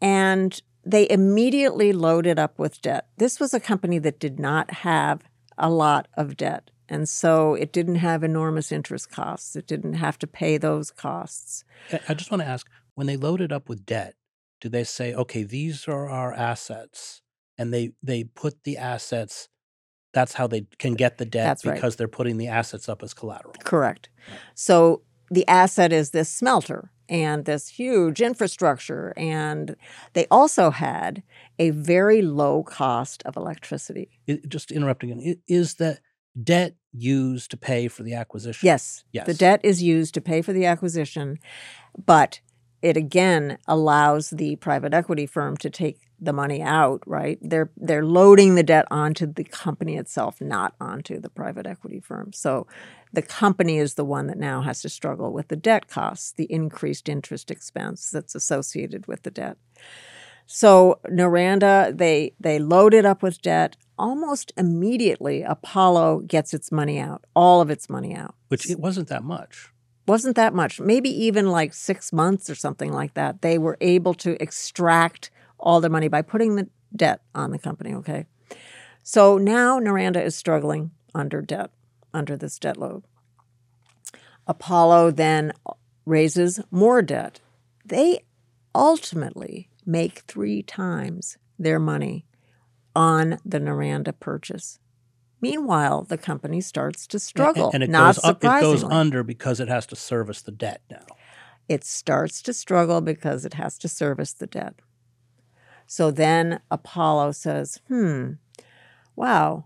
and 0.00 0.62
they 0.84 1.10
immediately 1.10 1.92
loaded 1.92 2.38
up 2.38 2.60
with 2.60 2.80
debt. 2.80 3.08
This 3.16 3.40
was 3.40 3.52
a 3.52 3.58
company 3.58 3.98
that 3.98 4.20
did 4.20 4.38
not 4.38 4.70
have 4.70 5.22
a 5.58 5.68
lot 5.68 6.06
of 6.16 6.36
debt. 6.36 6.70
And 6.88 7.08
so 7.08 7.54
it 7.54 7.72
didn't 7.72 7.96
have 7.96 8.22
enormous 8.22 8.70
interest 8.70 9.10
costs. 9.10 9.56
It 9.56 9.66
didn't 9.66 9.94
have 9.94 10.16
to 10.20 10.28
pay 10.28 10.58
those 10.58 10.92
costs. 10.92 11.64
I- 12.08 12.14
just 12.14 12.30
want 12.30 12.42
to 12.42 12.48
ask 12.48 12.68
when 12.94 13.08
they 13.08 13.16
load 13.16 13.40
it 13.40 13.50
up 13.50 13.68
with 13.68 13.84
debt, 13.84 14.14
do 14.60 14.68
they 14.68 14.84
say, 14.84 15.12
okay, 15.12 15.42
these 15.42 15.88
are 15.88 16.08
our 16.08 16.32
assets? 16.32 17.20
And 17.58 17.74
they, 17.74 17.94
they 18.00 18.22
put 18.22 18.62
the 18.62 18.76
assets, 18.76 19.48
that's 20.12 20.34
how 20.34 20.46
they 20.46 20.66
can 20.78 20.94
get 20.94 21.18
the 21.18 21.24
debt 21.24 21.46
That's 21.46 21.66
right. 21.66 21.74
because 21.74 21.96
they're 21.96 22.06
putting 22.06 22.36
the 22.36 22.46
assets 22.46 22.88
up 22.88 23.02
as 23.02 23.12
collateral. 23.12 23.54
Correct. 23.64 24.08
So 24.54 25.02
the 25.30 25.46
asset 25.48 25.92
is 25.92 26.10
this 26.10 26.28
smelter 26.28 26.90
and 27.08 27.44
this 27.44 27.68
huge 27.68 28.20
infrastructure. 28.20 29.12
And 29.16 29.76
they 30.12 30.26
also 30.30 30.70
had 30.70 31.22
a 31.58 31.70
very 31.70 32.22
low 32.22 32.62
cost 32.62 33.22
of 33.24 33.36
electricity. 33.36 34.20
It, 34.26 34.48
just 34.48 34.68
to 34.68 34.74
interrupt 34.74 35.02
again, 35.02 35.36
is 35.48 35.74
the 35.74 35.98
debt 36.42 36.74
used 36.92 37.50
to 37.52 37.56
pay 37.56 37.88
for 37.88 38.02
the 38.02 38.14
acquisition? 38.14 38.66
Yes, 38.66 39.04
Yes. 39.12 39.26
the 39.26 39.34
debt 39.34 39.60
is 39.62 39.82
used 39.82 40.14
to 40.14 40.20
pay 40.20 40.42
for 40.42 40.52
the 40.52 40.66
acquisition, 40.66 41.38
but 42.04 42.40
it 42.82 42.96
again 42.96 43.58
allows 43.66 44.30
the 44.30 44.56
private 44.56 44.92
equity 44.94 45.26
firm 45.26 45.56
to 45.58 45.70
take 45.70 45.98
the 46.20 46.32
money 46.32 46.62
out, 46.62 47.02
right? 47.06 47.38
They're 47.42 47.70
they're 47.76 48.04
loading 48.04 48.54
the 48.54 48.62
debt 48.62 48.86
onto 48.90 49.26
the 49.26 49.44
company 49.44 49.96
itself, 49.96 50.40
not 50.40 50.74
onto 50.80 51.20
the 51.20 51.28
private 51.30 51.66
equity 51.66 52.00
firm. 52.00 52.32
So 52.32 52.66
the 53.12 53.22
company 53.22 53.78
is 53.78 53.94
the 53.94 54.04
one 54.04 54.26
that 54.26 54.38
now 54.38 54.62
has 54.62 54.82
to 54.82 54.88
struggle 54.88 55.32
with 55.32 55.48
the 55.48 55.56
debt 55.56 55.88
costs, 55.88 56.32
the 56.32 56.50
increased 56.50 57.08
interest 57.08 57.50
expense 57.50 58.10
that's 58.10 58.34
associated 58.34 59.06
with 59.06 59.22
the 59.22 59.30
debt. 59.30 59.58
So 60.46 61.00
Noranda, 61.08 61.96
they 61.96 62.34
they 62.40 62.58
load 62.58 62.94
it 62.94 63.04
up 63.04 63.22
with 63.22 63.42
debt. 63.42 63.76
Almost 63.98 64.52
immediately, 64.56 65.42
Apollo 65.42 66.20
gets 66.26 66.52
its 66.54 66.70
money 66.70 66.98
out, 66.98 67.24
all 67.34 67.60
of 67.60 67.70
its 67.70 67.88
money 67.88 68.14
out 68.14 68.34
Which 68.48 68.70
it 68.70 68.78
wasn't 68.78 69.08
that 69.08 69.24
much. 69.24 69.72
wasn't 70.06 70.36
that 70.36 70.54
much, 70.54 70.80
maybe 70.80 71.08
even 71.08 71.50
like 71.50 71.72
six 71.74 72.12
months 72.12 72.48
or 72.50 72.54
something 72.54 72.92
like 72.92 73.14
that. 73.14 73.42
They 73.42 73.58
were 73.58 73.76
able 73.80 74.14
to 74.14 74.40
extract 74.40 75.30
all 75.58 75.80
their 75.80 75.90
money 75.90 76.08
by 76.08 76.22
putting 76.22 76.56
the 76.56 76.68
debt 76.94 77.22
on 77.34 77.50
the 77.50 77.58
company. 77.58 77.94
Okay. 77.94 78.26
So 79.02 79.38
now 79.38 79.78
Noranda 79.78 80.24
is 80.24 80.34
struggling 80.36 80.90
under 81.14 81.40
debt, 81.40 81.70
under 82.12 82.36
this 82.36 82.58
debt 82.58 82.76
load. 82.76 83.04
Apollo 84.46 85.12
then 85.12 85.52
raises 86.04 86.60
more 86.70 87.02
debt. 87.02 87.40
They 87.84 88.20
ultimately 88.74 89.68
make 89.84 90.20
three 90.20 90.62
times 90.62 91.38
their 91.58 91.78
money 91.78 92.26
on 92.94 93.38
the 93.44 93.58
Noranda 93.58 94.12
purchase. 94.18 94.78
Meanwhile, 95.40 96.04
the 96.04 96.18
company 96.18 96.60
starts 96.60 97.06
to 97.08 97.18
struggle. 97.18 97.70
And 97.72 97.82
it 97.82 97.90
not 97.90 98.16
goes, 98.16 98.24
up, 98.24 98.44
it 98.44 98.60
goes 98.60 98.82
under 98.84 99.22
because 99.22 99.60
it 99.60 99.68
has 99.68 99.86
to 99.86 99.96
service 99.96 100.42
the 100.42 100.50
debt 100.52 100.80
now. 100.90 101.04
it 101.68 101.84
starts 101.84 102.42
to 102.42 102.52
struggle 102.52 103.00
because 103.00 103.44
it 103.44 103.54
has 103.54 103.78
to 103.78 103.88
service 103.88 104.32
the 104.32 104.46
debt. 104.46 104.74
So 105.86 106.10
then 106.10 106.60
Apollo 106.70 107.32
says, 107.32 107.80
hmm, 107.88 108.32
wow, 109.14 109.64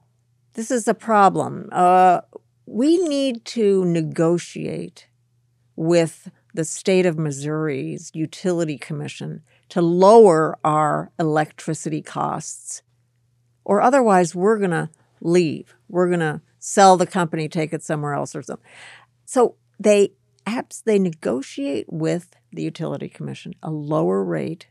this 0.54 0.70
is 0.70 0.86
a 0.86 0.94
problem. 0.94 1.68
Uh, 1.72 2.20
we 2.66 2.98
need 3.08 3.44
to 3.46 3.84
negotiate 3.84 5.08
with 5.76 6.30
the 6.54 6.64
state 6.64 7.06
of 7.06 7.18
Missouri's 7.18 8.10
utility 8.14 8.76
commission 8.76 9.42
to 9.70 9.80
lower 9.80 10.58
our 10.64 11.10
electricity 11.18 12.02
costs, 12.02 12.82
or 13.64 13.80
otherwise 13.80 14.34
we're 14.34 14.58
going 14.58 14.70
to 14.70 14.90
leave. 15.20 15.74
We're 15.88 16.08
going 16.08 16.20
to 16.20 16.40
sell 16.58 16.96
the 16.96 17.06
company, 17.06 17.48
take 17.48 17.72
it 17.72 17.82
somewhere 17.82 18.14
else 18.14 18.34
or 18.34 18.42
something. 18.42 18.66
So 19.24 19.54
they 19.78 20.12
apps 20.46 20.82
they 20.82 20.98
negotiate 20.98 21.86
with 21.88 22.34
the 22.52 22.62
utility 22.62 23.08
commission 23.08 23.54
a 23.62 23.70
lower 23.70 24.24
rate 24.24 24.66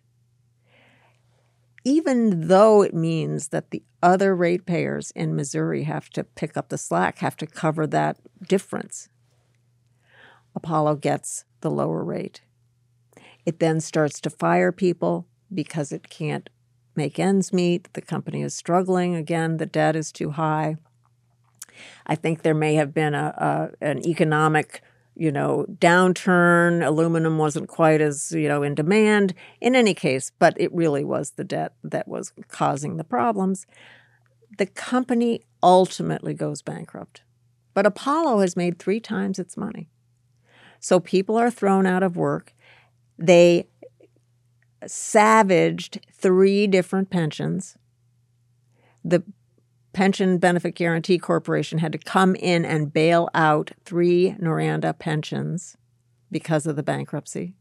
even 1.89 2.47
though 2.47 2.83
it 2.83 2.93
means 2.93 3.47
that 3.47 3.71
the 3.71 3.81
other 4.03 4.35
ratepayers 4.35 5.09
in 5.15 5.35
Missouri 5.35 5.83
have 5.83 6.07
to 6.11 6.23
pick 6.23 6.55
up 6.55 6.69
the 6.69 6.77
slack, 6.77 7.17
have 7.17 7.35
to 7.37 7.47
cover 7.47 7.87
that 7.87 8.17
difference. 8.47 9.09
Apollo 10.53 10.97
gets 10.97 11.45
the 11.61 11.71
lower 11.71 12.03
rate. 12.03 12.41
It 13.43 13.59
then 13.59 13.79
starts 13.79 14.21
to 14.21 14.29
fire 14.29 14.71
people 14.71 15.25
because 15.51 15.91
it 15.91 16.11
can't 16.11 16.47
make 16.95 17.17
ends 17.17 17.51
meet. 17.51 17.91
The 17.93 18.01
company 18.01 18.43
is 18.43 18.53
struggling. 18.53 19.15
Again, 19.15 19.57
the 19.57 19.65
debt 19.65 19.95
is 19.95 20.11
too 20.11 20.29
high. 20.29 20.77
I 22.05 22.13
think 22.13 22.43
there 22.43 22.53
may 22.53 22.75
have 22.75 22.93
been 22.93 23.15
a, 23.15 23.71
a 23.81 23.83
an 23.83 24.05
economic, 24.05 24.83
you 25.19 25.31
know, 25.31 25.65
downturn. 25.69 26.85
Aluminum 26.85 27.37
wasn't 27.37 27.67
quite 27.67 27.99
as 27.99 28.31
you 28.31 28.47
know 28.47 28.63
in 28.63 28.73
demand. 28.73 29.33
In 29.59 29.75
any 29.75 29.93
case, 29.93 30.31
but 30.39 30.59
it 30.59 30.73
really 30.73 31.03
was 31.03 31.31
the 31.31 31.43
debt 31.43 31.73
that 31.83 32.07
was 32.07 32.31
causing 32.47 32.97
the 32.97 33.03
problems. 33.03 33.67
The 34.57 34.65
company 34.65 35.41
ultimately 35.61 36.33
goes 36.33 36.61
bankrupt, 36.61 37.21
but 37.73 37.85
Apollo 37.85 38.39
has 38.39 38.55
made 38.55 38.79
three 38.79 38.99
times 38.99 39.39
its 39.39 39.57
money. 39.57 39.89
So 40.79 40.99
people 41.01 41.37
are 41.37 41.51
thrown 41.51 41.85
out 41.85 42.03
of 42.03 42.15
work. 42.15 42.53
They 43.17 43.67
savaged 44.87 45.99
three 46.13 46.65
different 46.65 47.09
pensions. 47.09 47.77
The 49.03 49.23
Pension 49.93 50.37
Benefit 50.37 50.75
Guaranty 50.75 51.17
Corporation 51.17 51.79
had 51.79 51.91
to 51.91 51.97
come 51.97 52.35
in 52.35 52.63
and 52.63 52.93
bail 52.93 53.29
out 53.33 53.71
three 53.85 54.35
Noranda 54.39 54.97
pensions 54.97 55.75
because 56.31 56.67
of 56.67 56.75
the 56.75 56.83
bankruptcy. 56.83 57.55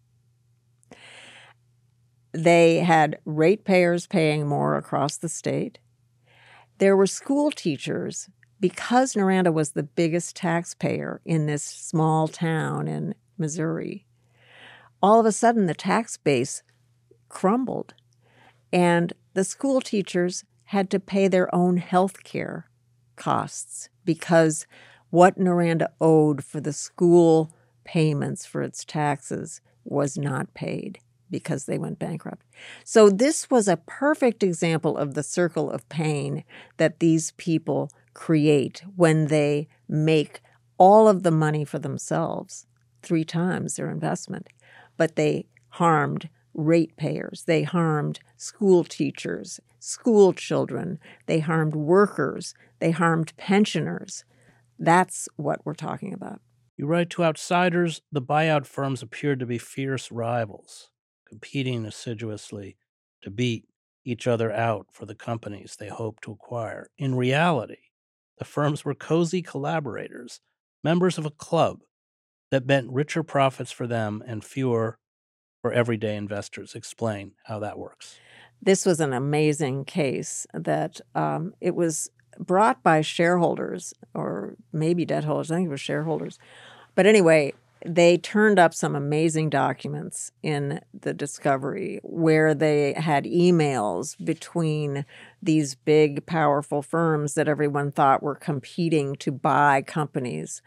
They 2.33 2.81
had 2.81 3.19
ratepayers 3.25 4.07
paying 4.07 4.47
more 4.47 4.77
across 4.77 5.17
the 5.17 5.29
state. 5.29 5.79
There 6.79 6.97
were 6.97 7.07
school 7.07 7.51
teachers 7.51 8.29
because 8.61 9.14
Noranda 9.14 9.53
was 9.53 9.71
the 9.71 9.83
biggest 9.83 10.37
taxpayer 10.37 11.21
in 11.25 11.47
this 11.47 11.62
small 11.62 12.29
town 12.29 12.88
in 12.88 13.14
Missouri. 13.38 14.05
All 15.03 15.21
of 15.21 15.27
a 15.27 15.33
sudden, 15.33 15.67
the 15.67 15.75
tax 15.75 16.17
base 16.17 16.62
crumbled. 17.29 17.95
And 18.73 19.12
the 19.35 19.45
school 19.45 19.81
teachers 19.81 20.45
had 20.68 20.90
to 20.90 21.00
pay 21.00 21.28
their 21.28 21.52
own 21.54 21.78
health 21.78 22.22
care 22.24 22.68
costs 23.16 23.88
because 24.04 24.66
what 25.09 25.38
Noranda 25.38 25.88
owed 25.98 26.44
for 26.44 26.61
the 26.61 26.74
school 26.74 27.54
payments 27.85 28.44
for 28.44 28.61
its 28.61 28.85
taxes 28.85 29.62
was 29.85 30.18
not 30.18 30.52
paid 30.52 30.98
because 31.31 31.64
they 31.64 31.78
went 31.78 31.98
bankrupt. 31.98 32.44
So, 32.85 33.09
this 33.09 33.48
was 33.48 33.66
a 33.66 33.78
perfect 33.78 34.42
example 34.42 34.98
of 34.98 35.14
the 35.14 35.22
circle 35.22 35.70
of 35.70 35.88
pain 35.88 36.44
that 36.76 37.00
these 37.00 37.31
people 37.33 37.90
create 38.12 38.83
when 38.94 39.28
they 39.28 39.68
make 39.88 40.42
all 40.76 41.09
of 41.09 41.22
the 41.22 41.31
money 41.31 41.64
for 41.64 41.78
themselves, 41.78 42.66
three 43.02 43.24
times 43.24 43.76
their 43.76 43.90
investment, 43.90 44.48
but 44.98 45.16
they 45.16 45.46
harmed 45.70 46.28
ratepayers, 46.59 47.44
they 47.47 47.62
harmed 47.62 48.18
school 48.37 48.83
teachers, 48.85 49.61
school 49.79 50.33
children, 50.33 50.99
they 51.27 51.38
harmed 51.38 51.75
workers, 51.75 52.55
they 52.81 52.90
harmed 52.90 53.33
pensioners. 53.37 54.25
That's 54.79 55.29
what 55.37 55.64
we're 55.64 55.75
talking 55.75 56.12
about. 56.12 56.40
You 56.77 56.87
write 56.87 57.11
to 57.11 57.25
outsiders, 57.25 58.03
the 58.11 58.23
buyout 58.23 58.66
firms 58.66 59.03
appeared 59.03 59.40
to 59.40 59.47
be 59.47 59.59
fierce 59.59 60.11
rivals, 60.11 60.90
competing 61.29 61.85
assiduously 61.85 62.77
to 63.23 63.31
beat 63.31 63.64
each 64.05 64.27
other 64.27 64.53
out 64.53 64.87
for 64.90 65.07
the 65.07 65.14
companies 65.14 65.77
they 65.79 65.88
hoped 65.88 66.25
to 66.25 66.33
acquire. 66.33 66.88
In 66.99 67.14
reality, 67.14 67.77
the 68.38 68.44
firms 68.44 68.85
were 68.85 68.94
cozy 68.94 69.42
collaborators, 69.42 70.40
members 70.83 71.18
of 71.18 71.27
a 71.27 71.31
club 71.31 71.81
that 72.51 72.66
meant 72.66 72.90
richer 72.90 73.23
profits 73.23 73.71
for 73.71 73.87
them 73.87 74.23
and 74.27 74.44
fewer 74.44 74.99
for 75.62 75.73
everyday 75.73 76.16
investors. 76.16 76.75
Explain 76.75 77.33
how 77.44 77.59
that 77.61 77.79
works. 77.79 78.18
This 78.61 78.85
was 78.85 79.01
an 79.01 79.12
amazing 79.12 79.85
case 79.85 80.47
that 80.53 81.01
um, 81.14 81.55
it 81.61 81.75
was 81.75 82.11
brought 82.38 82.83
by 82.83 83.01
shareholders 83.01 83.94
or 84.14 84.55
maybe 84.73 85.05
debt 85.05 85.25
holders. 85.25 85.51
I 85.51 85.57
think 85.57 85.66
it 85.66 85.71
was 85.71 85.81
shareholders. 85.81 86.38
But 86.94 87.07
anyway, 87.07 87.53
they 87.85 88.18
turned 88.18 88.59
up 88.59 88.75
some 88.75 88.97
amazing 88.97 89.51
documents 89.51 90.33
in 90.42 90.81
the 90.99 91.14
discovery 91.14 92.01
where 92.03 92.55
they 92.55 92.94
had 92.94 93.25
emails 93.25 94.16
between 94.25 95.05
these 95.40 95.75
big, 95.75 96.27
powerful 96.27 96.83
firms 96.83 97.35
that 97.35 97.49
everyone 97.49 97.92
thought 97.92 98.23
were 98.23 98.35
competing 98.35 99.14
to 99.16 99.31
buy 99.31 99.83
companies, 99.83 100.61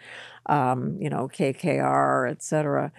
um, 0.45 0.97
you 1.01 1.09
know, 1.09 1.27
KKR, 1.27 2.31
et 2.31 2.41
cetera. 2.41 2.91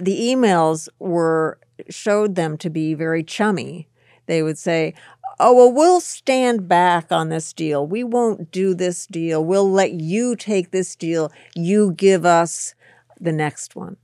The 0.00 0.20
emails 0.20 0.88
were 0.98 1.58
showed 1.88 2.34
them 2.34 2.58
to 2.58 2.70
be 2.70 2.94
very 2.94 3.22
chummy. 3.22 3.88
They 4.26 4.42
would 4.42 4.58
say, 4.58 4.94
oh, 5.38 5.54
well, 5.54 5.72
we'll 5.72 6.00
stand 6.00 6.68
back 6.68 7.10
on 7.10 7.30
this 7.30 7.52
deal. 7.52 7.86
We 7.86 8.04
won't 8.04 8.50
do 8.50 8.74
this 8.74 9.06
deal. 9.06 9.44
We'll 9.44 9.70
let 9.70 9.92
you 9.92 10.36
take 10.36 10.70
this 10.70 10.94
deal. 10.94 11.32
You 11.54 11.92
give 11.92 12.24
us 12.24 12.74
the 13.18 13.32
next 13.32 13.74
one. 13.74 13.96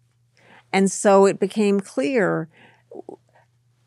And 0.73 0.91
so 0.91 1.27
it 1.27 1.39
became 1.39 1.81
clear 1.81 2.49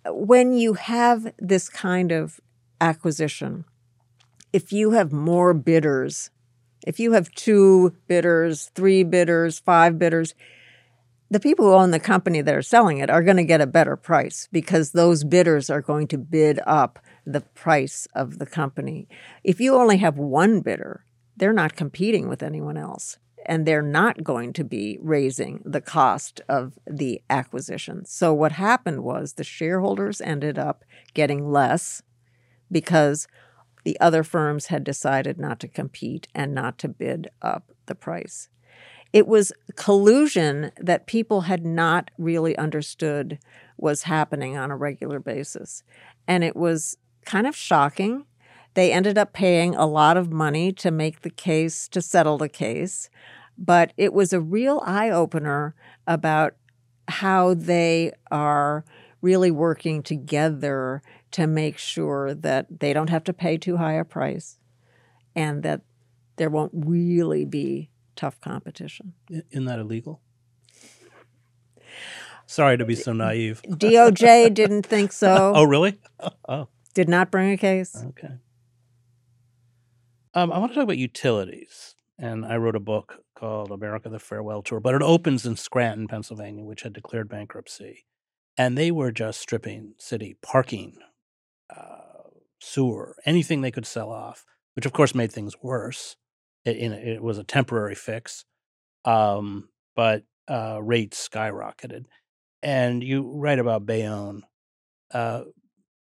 when 0.05 0.53
you 0.53 0.73
have 0.73 1.33
this 1.37 1.69
kind 1.69 2.11
of 2.11 2.39
acquisition, 2.79 3.65
if 4.53 4.71
you 4.71 4.91
have 4.91 5.11
more 5.11 5.53
bidders, 5.53 6.29
if 6.87 6.99
you 6.99 7.11
have 7.11 7.31
two 7.31 7.95
bidders, 8.07 8.71
three 8.73 9.03
bidders, 9.03 9.59
five 9.59 9.99
bidders, 9.99 10.33
the 11.31 11.39
people 11.39 11.65
who 11.65 11.73
own 11.73 11.91
the 11.91 11.99
company 11.99 12.41
that 12.41 12.55
are 12.55 12.61
selling 12.61 12.97
it 12.97 13.09
are 13.09 13.21
going 13.21 13.37
to 13.37 13.43
get 13.43 13.61
a 13.61 13.67
better 13.67 13.95
price 13.95 14.47
because 14.51 14.91
those 14.91 15.23
bidders 15.23 15.69
are 15.69 15.81
going 15.81 16.07
to 16.07 16.17
bid 16.17 16.59
up 16.65 16.99
the 17.25 17.41
price 17.41 18.07
of 18.15 18.39
the 18.39 18.45
company. 18.45 19.07
If 19.43 19.59
you 19.59 19.75
only 19.75 19.97
have 19.97 20.17
one 20.17 20.61
bidder, 20.61 21.05
they're 21.37 21.53
not 21.53 21.75
competing 21.75 22.27
with 22.27 22.41
anyone 22.41 22.77
else 22.77 23.17
and 23.45 23.65
they're 23.65 23.81
not 23.81 24.23
going 24.23 24.53
to 24.53 24.63
be 24.63 24.97
raising 25.01 25.61
the 25.65 25.81
cost 25.81 26.41
of 26.49 26.77
the 26.85 27.21
acquisition. 27.29 28.05
So, 28.05 28.33
what 28.33 28.53
happened 28.53 29.03
was 29.03 29.33
the 29.33 29.43
shareholders 29.43 30.21
ended 30.21 30.59
up 30.59 30.83
getting 31.13 31.49
less 31.49 32.01
because 32.71 33.27
the 33.85 33.99
other 33.99 34.23
firms 34.23 34.67
had 34.67 34.83
decided 34.83 35.39
not 35.39 35.59
to 35.61 35.67
compete 35.67 36.27
and 36.35 36.53
not 36.53 36.77
to 36.79 36.87
bid 36.87 37.29
up 37.41 37.71
the 37.85 37.95
price. 37.95 38.49
It 39.11 39.27
was 39.27 39.51
collusion 39.75 40.71
that 40.77 41.07
people 41.07 41.41
had 41.41 41.65
not 41.65 42.11
really 42.17 42.57
understood 42.57 43.39
was 43.77 44.03
happening 44.03 44.57
on 44.57 44.71
a 44.71 44.77
regular 44.77 45.19
basis. 45.19 45.83
And 46.27 46.43
it 46.43 46.55
was 46.55 46.97
kind 47.25 47.47
of 47.47 47.55
shocking. 47.55 48.25
They 48.75 48.91
ended 48.91 49.17
up 49.17 49.33
paying 49.33 49.75
a 49.75 49.87
lot 49.87 50.15
of 50.15 50.31
money 50.31 50.71
to 50.73 50.91
make 50.91 51.21
the 51.21 51.29
case, 51.29 51.87
to 51.89 52.01
settle 52.01 52.37
the 52.37 52.49
case. 52.49 53.09
But 53.57 53.93
it 53.97 54.13
was 54.13 54.31
a 54.31 54.39
real 54.39 54.81
eye 54.85 55.09
opener 55.09 55.75
about 56.05 56.55
how 57.07 57.55
they 57.55 58.11
are 58.29 58.85
really 59.21 59.51
working 59.51 60.03
together 60.03 61.01
to 61.31 61.47
make 61.47 61.77
sure 61.77 62.33
that 62.33 62.79
they 62.79 62.93
don't 62.93 63.09
have 63.09 63.23
to 63.25 63.33
pay 63.33 63.57
too 63.57 63.77
high 63.77 63.93
a 63.93 64.05
price 64.05 64.59
and 65.35 65.63
that 65.63 65.81
there 66.37 66.49
won't 66.49 66.71
really 66.73 67.43
be 67.43 67.89
tough 68.19 68.41
competition. 68.41 69.13
Isn't 69.29 69.65
that 69.65 69.79
illegal? 69.79 70.21
Sorry 72.45 72.77
to 72.77 72.83
be 72.83 72.95
so 72.95 73.13
naive. 73.13 73.61
DOJ 73.67 74.53
didn't 74.53 74.85
think 74.85 75.13
so. 75.13 75.53
oh, 75.55 75.63
really? 75.63 75.99
Oh. 76.47 76.67
Did 76.93 77.07
not 77.07 77.31
bring 77.31 77.51
a 77.51 77.57
case. 77.57 77.95
Okay. 78.09 78.33
Um, 80.33 80.51
I 80.51 80.57
want 80.57 80.71
to 80.71 80.75
talk 80.75 80.83
about 80.83 80.97
utilities. 80.97 81.95
And 82.17 82.45
I 82.45 82.57
wrote 82.57 82.75
a 82.75 82.81
book 82.81 83.23
called 83.35 83.71
America 83.71 84.09
the 84.09 84.19
Farewell 84.19 84.61
Tour, 84.61 84.81
but 84.81 84.93
it 84.93 85.01
opens 85.01 85.45
in 85.45 85.55
Scranton, 85.55 86.09
Pennsylvania, 86.09 86.65
which 86.65 86.81
had 86.81 86.91
declared 86.91 87.29
bankruptcy. 87.29 88.05
And 88.57 88.77
they 88.77 88.91
were 88.91 89.13
just 89.13 89.39
stripping 89.39 89.93
city 89.97 90.35
parking, 90.41 90.97
uh, 91.73 92.27
sewer, 92.59 93.15
anything 93.25 93.61
they 93.61 93.71
could 93.71 93.85
sell 93.85 94.11
off, 94.11 94.43
which 94.75 94.85
of 94.85 94.91
course 94.91 95.15
made 95.15 95.31
things 95.31 95.53
worse. 95.61 96.17
It, 96.65 96.77
it 96.77 97.23
was 97.23 97.37
a 97.37 97.43
temporary 97.43 97.95
fix, 97.95 98.45
um, 99.05 99.69
but 99.95 100.23
uh, 100.47 100.79
rates 100.81 101.27
skyrocketed. 101.27 102.05
And 102.61 103.03
you 103.03 103.31
write 103.33 103.59
about 103.59 103.85
Bayonne. 103.85 104.43
Uh, 105.11 105.43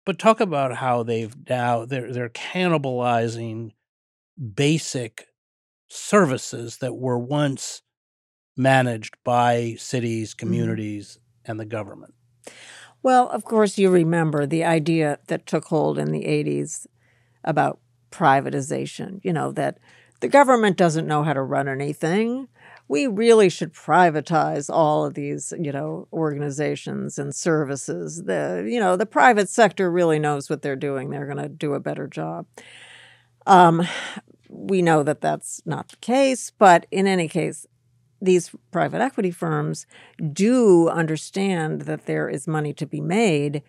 but 0.06 0.20
talk 0.20 0.40
about 0.40 0.76
how 0.76 1.04
they've 1.04 1.36
now 1.50 1.86
they're 1.86 2.14
they're 2.14 2.30
cannibalizing 2.30 3.72
basic 4.54 5.28
services 5.88 6.78
that 6.78 6.96
were 6.96 7.18
once 7.18 7.82
managed 8.58 9.16
by 9.24 9.76
cities, 9.78 10.32
mm-hmm. 10.32 10.40
communities, 10.40 11.18
mm-hmm. 11.18 11.52
and 11.52 11.60
the 11.60 11.66
government. 11.66 12.14
Well, 13.02 13.30
of 13.30 13.44
course, 13.44 13.78
you 13.78 13.90
remember 13.90 14.46
the 14.46 14.64
idea 14.64 15.20
that 15.28 15.46
took 15.46 15.66
hold 15.66 16.00
in 16.00 16.12
the 16.12 16.24
80s 16.24 16.88
about 17.44 17.80
privatization, 18.12 19.20
you 19.24 19.32
know, 19.32 19.52
that 19.52 19.78
the 20.26 20.30
government 20.30 20.76
doesn't 20.76 21.06
know 21.06 21.22
how 21.22 21.34
to 21.34 21.42
run 21.44 21.68
anything 21.68 22.48
we 22.88 23.08
really 23.08 23.50
should 23.50 23.74
privatize 23.74 24.70
all 24.72 25.06
of 25.06 25.16
these, 25.16 25.54
you 25.60 25.72
know, 25.72 26.08
organizations 26.14 27.18
and 27.18 27.34
services. 27.34 28.24
The, 28.24 28.66
you 28.68 28.80
know, 28.80 28.96
the 28.96 29.06
private 29.06 29.50
sector 29.50 29.90
really 29.90 30.20
knows 30.20 30.50
what 30.50 30.62
they're 30.62 30.76
doing. 30.76 31.10
They're 31.10 31.26
going 31.26 31.38
to 31.42 31.50
do 31.50 31.74
a 31.74 31.80
better 31.80 32.08
job. 32.08 32.46
Um, 33.48 33.88
we 34.50 34.82
know 34.82 35.04
that 35.04 35.22
that's 35.22 35.62
not 35.66 35.90
the 35.90 35.98
case, 35.98 36.52
but 36.52 36.86
in 36.92 37.08
any 37.08 37.28
case, 37.28 37.66
these 38.22 38.52
private 38.72 39.02
equity 39.02 39.32
firms 39.32 39.88
do 40.32 40.88
understand 40.90 41.82
that 41.82 42.06
there 42.06 42.30
is 42.30 42.48
money 42.48 42.74
to 42.74 42.86
be 42.86 43.02
made 43.02 43.64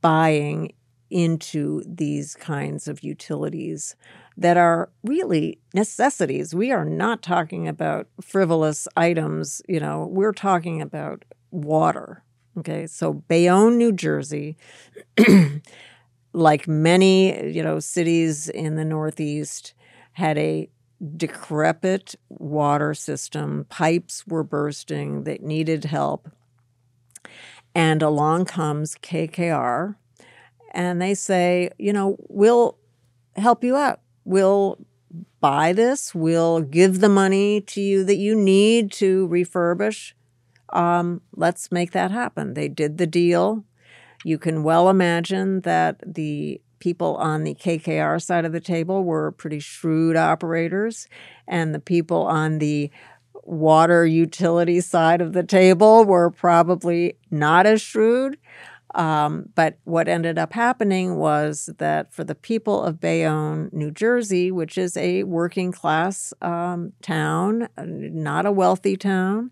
buying 0.00 0.72
into 1.10 1.82
these 1.86 2.34
kinds 2.34 2.88
of 2.88 3.02
utilities 3.02 3.94
that 4.36 4.56
are 4.56 4.90
really 5.02 5.58
necessities. 5.74 6.54
We 6.54 6.70
are 6.72 6.84
not 6.84 7.22
talking 7.22 7.66
about 7.66 8.08
frivolous 8.20 8.86
items, 8.96 9.62
you 9.68 9.80
know, 9.80 10.06
we're 10.06 10.32
talking 10.32 10.82
about 10.82 11.24
water. 11.50 12.22
Okay, 12.58 12.86
so 12.86 13.12
Bayonne, 13.12 13.76
New 13.76 13.92
Jersey, 13.92 14.56
like 16.32 16.66
many, 16.66 17.50
you 17.50 17.62
know, 17.62 17.80
cities 17.80 18.48
in 18.48 18.76
the 18.76 18.84
Northeast, 18.84 19.74
had 20.12 20.38
a 20.38 20.68
decrepit 21.16 22.14
water 22.28 22.94
system. 22.94 23.66
Pipes 23.68 24.26
were 24.26 24.42
bursting, 24.42 25.24
they 25.24 25.38
needed 25.42 25.84
help. 25.84 26.30
And 27.74 28.02
along 28.02 28.46
comes 28.46 28.94
KKR, 28.96 29.96
and 30.72 31.00
they 31.00 31.14
say, 31.14 31.70
you 31.78 31.92
know, 31.92 32.16
we'll 32.28 32.78
help 33.36 33.62
you 33.62 33.76
out. 33.76 34.00
We'll 34.26 34.78
buy 35.40 35.72
this. 35.72 36.14
We'll 36.14 36.60
give 36.60 37.00
the 37.00 37.08
money 37.08 37.62
to 37.62 37.80
you 37.80 38.04
that 38.04 38.16
you 38.16 38.34
need 38.34 38.92
to 38.92 39.26
refurbish 39.28 40.12
um, 40.70 41.22
let's 41.34 41.70
make 41.70 41.92
that 41.92 42.10
happen. 42.10 42.54
They 42.54 42.68
did 42.68 42.98
the 42.98 43.06
deal. 43.06 43.64
You 44.24 44.38
can 44.38 44.62
well 44.62 44.88
imagine 44.88 45.60
that 45.62 46.02
the 46.04 46.60
people 46.78 47.16
on 47.16 47.44
the 47.44 47.54
KKR 47.54 48.22
side 48.22 48.44
of 48.44 48.52
the 48.52 48.60
table 48.60 49.04
were 49.04 49.32
pretty 49.32 49.60
shrewd 49.60 50.16
operators, 50.16 51.08
and 51.46 51.74
the 51.74 51.80
people 51.80 52.22
on 52.22 52.58
the 52.58 52.90
water 53.44 54.04
utility 54.04 54.80
side 54.80 55.20
of 55.20 55.32
the 55.32 55.44
table 55.44 56.04
were 56.04 56.30
probably 56.30 57.16
not 57.30 57.64
as 57.64 57.80
shrewd. 57.80 58.36
Um, 58.96 59.50
but 59.54 59.76
what 59.84 60.08
ended 60.08 60.38
up 60.38 60.54
happening 60.54 61.16
was 61.16 61.68
that 61.76 62.14
for 62.14 62.24
the 62.24 62.34
people 62.34 62.82
of 62.82 62.98
Bayonne, 62.98 63.68
New 63.70 63.90
Jersey, 63.90 64.50
which 64.50 64.78
is 64.78 64.96
a 64.96 65.22
working 65.24 65.70
class 65.70 66.32
um, 66.40 66.94
town, 67.02 67.68
not 67.76 68.46
a 68.46 68.50
wealthy 68.50 68.96
town, 68.96 69.50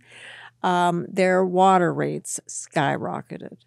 um, 0.63 1.05
their 1.11 1.45
water 1.45 1.93
rates 1.93 2.41
skyrocketed. 2.49 3.59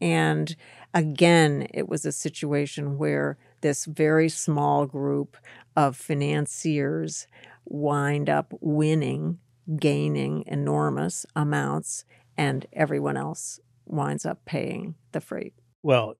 And 0.00 0.54
again, 0.94 1.66
it 1.74 1.88
was 1.88 2.04
a 2.04 2.12
situation 2.12 2.96
where 2.96 3.38
this 3.60 3.86
very 3.86 4.28
small 4.28 4.86
group 4.86 5.36
of 5.74 5.96
financiers 5.96 7.26
wind 7.64 8.30
up 8.30 8.54
winning, 8.60 9.40
gaining 9.80 10.44
enormous 10.46 11.26
amounts, 11.34 12.04
and 12.36 12.66
everyone 12.72 13.16
else 13.16 13.58
winds 13.90 14.26
up 14.26 14.44
paying 14.44 14.94
the 15.12 15.20
freight. 15.20 15.54
Well, 15.82 16.14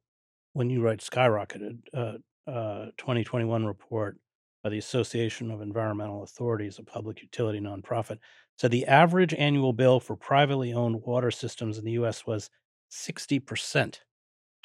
when 0.53 0.71
you 0.71 0.83
write 0.83 1.01
skyrocketed, 1.01 1.79
uh, 1.95 2.15
uh, 2.51 2.87
2021 2.97 3.67
report 3.67 4.19
by 4.63 4.71
the 4.71 4.79
Association 4.79 5.51
of 5.51 5.61
Environmental 5.61 6.23
Authorities, 6.23 6.79
a 6.79 6.83
public 6.83 7.23
utility 7.23 7.61
nonprofit, 7.61 8.19
said 8.59 8.71
the 8.71 8.87
average 8.87 9.35
annual 9.35 9.73
bill 9.73 10.01
for 10.01 10.17
privately 10.17 10.73
owned 10.73 11.03
water 11.03 11.31
systems 11.31 11.79
in 11.79 11.85
the 11.85 11.93
U.S. 11.93 12.27
was 12.27 12.51
60% 12.91 14.01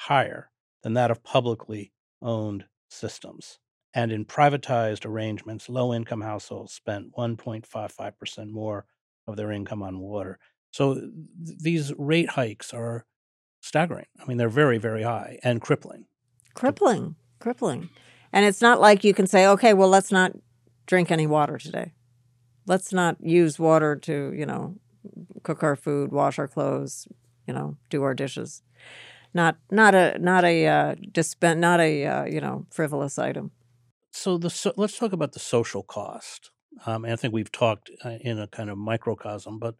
higher 0.00 0.50
than 0.82 0.94
that 0.94 1.10
of 1.10 1.22
publicly 1.22 1.92
owned 2.20 2.64
systems. 2.88 3.58
And 3.94 4.10
in 4.10 4.24
privatized 4.24 5.06
arrangements, 5.06 5.68
low 5.68 5.94
income 5.94 6.22
households 6.22 6.72
spent 6.72 7.14
1.55% 7.16 8.50
more 8.50 8.86
of 9.26 9.36
their 9.36 9.52
income 9.52 9.82
on 9.82 10.00
water. 10.00 10.38
So 10.74 10.94
th- 10.94 11.06
these 11.60 11.92
rate 11.96 12.30
hikes 12.30 12.74
are 12.74 13.06
staggering. 13.60 14.06
I 14.20 14.24
mean, 14.26 14.38
they're 14.38 14.48
very, 14.48 14.76
very 14.76 15.04
high 15.04 15.38
and 15.44 15.60
crippling. 15.60 16.06
Crippling, 16.54 17.14
crippling. 17.38 17.90
And 18.32 18.44
it's 18.44 18.60
not 18.60 18.80
like 18.80 19.04
you 19.04 19.14
can 19.14 19.28
say, 19.28 19.46
okay, 19.46 19.72
well, 19.72 19.88
let's 19.88 20.10
not 20.10 20.32
drink 20.86 21.12
any 21.12 21.28
water 21.28 21.58
today. 21.58 21.92
Let's 22.66 22.92
not 22.92 23.18
use 23.20 23.56
water 23.56 23.94
to, 23.94 24.32
you 24.34 24.46
know, 24.46 24.74
cook 25.44 25.62
our 25.62 25.76
food, 25.76 26.10
wash 26.10 26.40
our 26.40 26.48
clothes, 26.48 27.06
you 27.46 27.54
know, 27.54 27.76
do 27.88 28.02
our 28.02 28.12
dishes. 28.12 28.64
Not 29.32 29.56
not 29.70 29.94
a 29.94 30.18
not 30.18 30.44
a 30.44 30.66
uh, 30.66 30.94
dispen- 30.96 31.58
not 31.58 31.78
a 31.78 32.04
uh, 32.04 32.24
you 32.24 32.40
know 32.40 32.66
frivolous 32.70 33.16
item. 33.16 33.52
So 34.10 34.38
the 34.38 34.50
so, 34.50 34.72
let's 34.76 34.98
talk 34.98 35.12
about 35.12 35.34
the 35.34 35.40
social 35.40 35.84
cost. 35.84 36.50
Um, 36.84 37.04
and 37.04 37.12
I 37.12 37.16
think 37.16 37.32
we've 37.32 37.52
talked 37.52 37.90
uh, 38.04 38.18
in 38.20 38.40
a 38.40 38.48
kind 38.48 38.70
of 38.70 38.78
microcosm, 38.78 39.60
but 39.60 39.76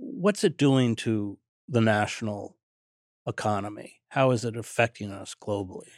what's 0.00 0.44
it 0.44 0.56
doing 0.56 0.96
to 0.96 1.38
the 1.68 1.80
national 1.80 2.56
economy? 3.26 4.00
How 4.08 4.30
is 4.30 4.44
it 4.44 4.56
affecting 4.56 5.10
us 5.12 5.36
globally? 5.40 5.88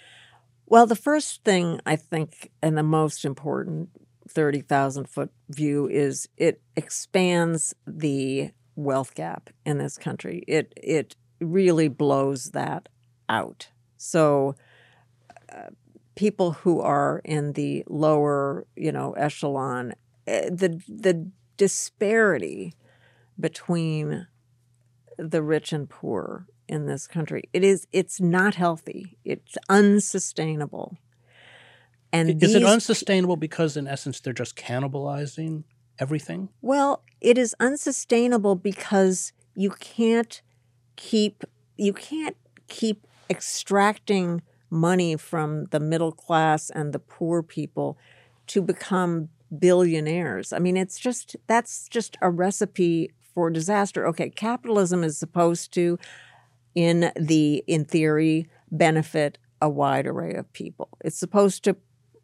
Well, 0.67 0.87
the 0.87 0.97
first 0.97 1.45
thing 1.45 1.81
I 1.87 1.97
think, 1.97 2.51
and 2.63 2.77
the 2.77 2.83
most 2.83 3.25
important 3.25 3.91
30,000 4.29 5.09
foot 5.09 5.31
view, 5.49 5.89
is 5.89 6.29
it 6.37 6.61
expands 6.77 7.75
the 7.87 8.51
wealth 8.75 9.15
gap 9.15 9.51
in 9.65 9.79
this 9.79 9.99
country. 9.99 10.45
It, 10.47 10.73
it 10.77 11.17
really 11.41 11.89
blows 11.89 12.53
that 12.53 12.89
out. 13.29 13.69
So, 13.97 14.57
uh, 15.53 15.69
people 16.15 16.53
who 16.53 16.81
are 16.81 17.21
in 17.25 17.53
the 17.53 17.85
lower, 17.89 18.67
you 18.77 18.93
know, 18.93 19.13
echelon, 19.13 19.93
uh, 20.27 20.51
the 20.51 20.81
the 20.89 21.31
disparity 21.57 22.75
between 23.39 24.27
the 25.19 25.43
rich 25.43 25.73
and 25.73 25.89
poor 25.89 26.47
in 26.69 26.87
this 26.87 27.07
country. 27.07 27.45
It 27.53 27.65
is 27.65 27.87
it's 27.93 28.21
not 28.21 28.55
healthy. 28.55 29.19
It's 29.25 29.57
unsustainable. 29.69 30.97
And 32.13 32.43
is 32.43 32.55
it 32.55 32.65
unsustainable 32.65 33.37
because 33.37 33.77
in 33.77 33.87
essence 33.87 34.21
they're 34.21 34.33
just 34.33 34.57
cannibalizing 34.57 35.65
everything? 35.99 36.51
Well, 36.61 37.03
it 37.21 37.39
is 37.39 37.55
unsustainable 37.59 38.55
because 38.55 39.33
you 39.55 39.71
can't 39.71 40.43
keep 40.97 41.45
you 41.77 41.93
can't 41.93 42.37
keep 42.69 43.07
extracting 43.31 44.43
money 44.71 45.17
from 45.17 45.67
the 45.67 45.81
middle 45.81 46.13
class 46.13 46.71
and 46.71 46.93
the 46.93 46.99
poor 46.99 47.43
people 47.43 47.99
to 48.47 48.63
become 48.63 49.29
billionaires. 49.59 50.53
I 50.53 50.59
mean, 50.59 50.77
it's 50.77 50.99
just 50.99 51.37
that's 51.47 51.89
just 51.89 52.17
a 52.21 52.31
recipe 52.31 53.11
for 53.35 53.51
disaster. 53.51 54.07
Okay, 54.09 54.31
capitalism 54.31 55.05
is 55.05 55.19
supposed 55.19 55.73
to 55.75 55.99
in 56.75 57.13
the 57.17 57.63
in 57.67 57.85
theory 57.85 58.49
benefit 58.71 59.39
a 59.61 59.69
wide 59.69 60.07
array 60.07 60.35
of 60.35 60.53
people. 60.53 60.89
It's 61.05 61.19
supposed 61.19 61.65
to 61.65 61.77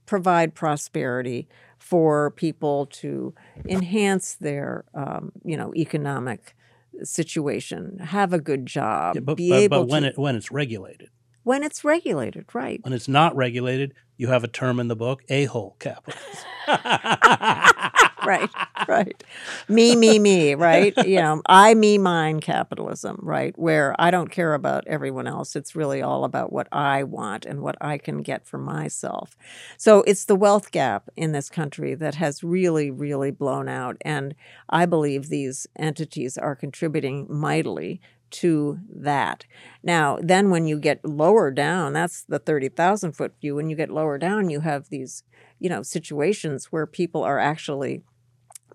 provide 0.07 0.55
prosperity 0.55 1.49
for 1.79 2.31
people 2.33 2.87
to 2.87 3.35
enhance 3.67 4.35
their 4.35 4.85
um, 4.95 5.33
you 5.45 5.57
know 5.57 5.75
economic 5.75 6.55
situation, 7.03 7.99
have 7.99 8.33
a 8.33 8.41
good 8.41 8.67
job, 8.67 9.15
yeah, 9.15 9.21
but, 9.21 9.37
be 9.37 9.51
but, 9.51 9.57
able 9.57 9.81
but 9.81 9.89
when 9.89 10.03
to, 10.03 10.09
it 10.09 10.19
when 10.19 10.37
it's 10.37 10.51
regulated. 10.51 11.11
When 11.45 11.63
it's 11.63 11.85
regulated, 11.85 12.47
right. 12.53 12.81
When 12.83 12.93
it's 12.93 13.09
not 13.09 13.35
regulated, 13.35 13.95
you 14.19 14.29
have 14.29 14.45
a 14.45 14.49
term 14.49 14.79
in 14.81 14.89
the 14.89 14.97
book, 14.97 15.23
a-hole 15.31 15.77
capitalism. 15.79 16.45
right, 18.29 18.51
right. 18.87 19.25
Me, 19.69 19.97
me, 19.97 20.19
me, 20.19 20.55
right? 20.55 20.95
You 21.09 21.17
know, 21.21 21.43
I, 21.47 21.75
me, 21.75 21.97
mine 21.97 22.41
capitalism, 22.41 23.19
right? 23.23 23.59
Where 23.59 23.95
I 23.99 24.11
don't 24.11 24.31
care 24.31 24.53
about 24.53 24.87
everyone 24.87 25.27
else. 25.27 25.57
It's 25.57 25.75
really 25.75 26.03
all 26.03 26.25
about 26.25 26.53
what 26.53 26.69
I 26.71 27.03
want 27.03 27.47
and 27.47 27.63
what 27.63 27.77
I 27.81 27.97
can 27.99 28.23
get 28.23 28.47
for 28.47 28.59
myself. 28.59 29.37
So 29.79 30.03
it's 30.03 30.27
the 30.27 30.37
wealth 30.37 30.71
gap 30.71 31.09
in 31.17 31.33
this 31.33 31.49
country 31.49 31.95
that 31.95 32.17
has 32.17 32.45
really, 32.45 32.91
really 32.91 33.31
blown 33.31 33.69
out. 33.69 33.97
And 34.03 34.35
I 34.69 34.85
believe 34.85 35.29
these 35.29 35.67
entities 35.77 36.37
are 36.37 36.55
contributing 36.55 37.27
mightily 37.31 38.01
to 38.31 38.79
that. 38.95 39.45
Now, 39.83 40.19
then 40.23 40.51
when 40.51 40.67
you 40.67 40.79
get 40.79 41.05
lower 41.05 41.51
down, 41.51 41.95
that's 41.95 42.23
the 42.23 42.39
30,000 42.39 43.13
foot 43.13 43.35
view. 43.41 43.55
When 43.55 43.71
you 43.71 43.77
get 43.77 43.91
lower 43.91 44.19
down, 44.19 44.51
you 44.51 44.61
have 44.61 44.89
these, 44.89 45.23
you 45.59 45.69
know, 45.71 45.83
situations 45.83 46.67
where 46.67 46.87
people 46.87 47.23
are 47.23 47.39
actually 47.39 48.03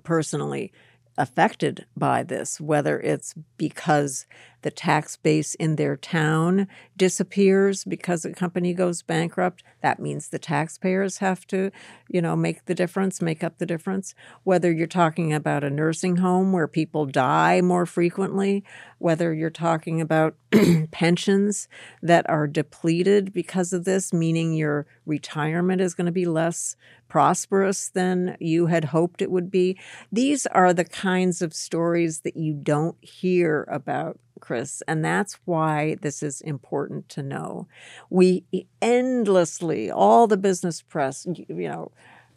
personally 0.03 0.71
affected 1.17 1.85
by 1.95 2.23
this, 2.23 2.59
whether 2.59 2.99
it's 2.99 3.33
because 3.57 4.25
the 4.63 4.71
tax 4.71 5.15
base 5.15 5.55
in 5.55 5.75
their 5.75 5.95
town 5.95 6.67
disappears 6.97 7.83
because 7.83 8.25
a 8.25 8.33
company 8.33 8.73
goes 8.73 9.01
bankrupt. 9.01 9.63
That 9.81 9.99
means 9.99 10.27
the 10.27 10.39
taxpayers 10.39 11.19
have 11.19 11.45
to, 11.47 11.71
you 12.09 12.21
know, 12.21 12.35
make 12.35 12.65
the 12.65 12.75
difference, 12.75 13.21
make 13.21 13.43
up 13.43 13.57
the 13.57 13.65
difference. 13.65 14.15
Whether 14.43 14.71
you're 14.71 14.87
talking 14.87 15.33
about 15.33 15.63
a 15.63 15.69
nursing 15.69 16.17
home 16.17 16.51
where 16.51 16.67
people 16.67 17.05
die 17.05 17.61
more 17.61 17.85
frequently, 17.85 18.63
whether 18.97 19.33
you're 19.33 19.49
talking 19.49 20.01
about 20.01 20.35
pensions 20.91 21.67
that 22.01 22.27
are 22.29 22.47
depleted 22.47 23.33
because 23.33 23.73
of 23.73 23.85
this, 23.85 24.13
meaning 24.13 24.53
your 24.53 24.87
retirement 25.05 25.81
is 25.81 25.93
going 25.93 26.05
to 26.05 26.11
be 26.11 26.25
less 26.25 26.75
prosperous 27.09 27.89
than 27.89 28.35
you 28.39 28.67
had 28.67 28.85
hoped 28.85 29.21
it 29.21 29.29
would 29.29 29.51
be. 29.51 29.77
These 30.11 30.47
are 30.47 30.73
the 30.73 30.85
kinds 30.85 31.41
of 31.41 31.53
stories 31.53 32.21
that 32.21 32.37
you 32.37 32.53
don't 32.53 32.97
hear 33.03 33.67
about 33.69 34.19
Chris, 34.39 34.81
and 34.87 35.03
that's 35.03 35.39
why 35.45 35.95
this 36.01 36.21
is 36.23 36.41
important 36.41 37.09
to 37.09 37.23
know. 37.23 37.67
We 38.09 38.45
endlessly, 38.81 39.89
all 39.91 40.27
the 40.27 40.37
business 40.37 40.81
press, 40.81 41.25
you 41.25 41.69
know, 41.69 41.91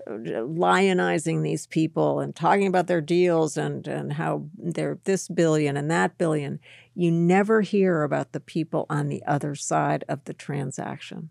uh, 0.07 0.13
lionizing 0.13 1.43
these 1.43 1.67
people 1.67 2.21
and 2.21 2.35
talking 2.35 2.69
about 2.69 2.87
their 2.87 3.01
deals 3.01 3.57
and, 3.57 3.89
and 3.89 4.13
how 4.13 4.45
they're 4.57 4.99
this 5.05 5.27
billion 5.27 5.77
and 5.77 5.91
that 5.91 6.17
billion. 6.17 6.61
You 6.95 7.11
never 7.11 7.63
hear 7.63 8.05
about 8.05 8.33
the 8.33 8.41
people 8.41 8.87
on 8.89 9.09
the 9.09 9.25
other 9.25 9.57
side 9.57 10.05
of 10.09 10.25
the 10.25 10.35
transaction. 10.35 11.31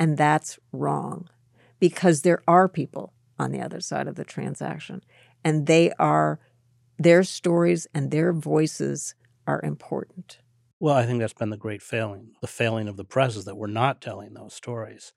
And 0.00 0.16
that's 0.16 0.58
wrong 0.72 1.28
because 1.78 2.22
there 2.22 2.42
are 2.48 2.68
people 2.68 3.12
on 3.38 3.52
the 3.52 3.60
other 3.60 3.80
side 3.80 4.08
of 4.08 4.16
the 4.16 4.24
transaction 4.24 5.02
and 5.44 5.66
they 5.66 5.92
are 5.92 6.40
their 6.98 7.22
stories 7.22 7.86
and 7.94 8.10
their 8.10 8.32
voices 8.32 9.14
are 9.46 9.60
important. 9.62 10.38
Well, 10.78 10.94
I 10.94 11.06
think 11.06 11.20
that's 11.20 11.32
been 11.32 11.50
the 11.50 11.56
great 11.56 11.82
failing. 11.82 12.32
The 12.42 12.46
failing 12.46 12.88
of 12.88 12.96
the 12.96 13.04
press 13.04 13.36
is 13.36 13.46
that 13.46 13.56
we're 13.56 13.66
not 13.66 14.00
telling 14.02 14.34
those 14.34 14.54
stories. 14.54 15.12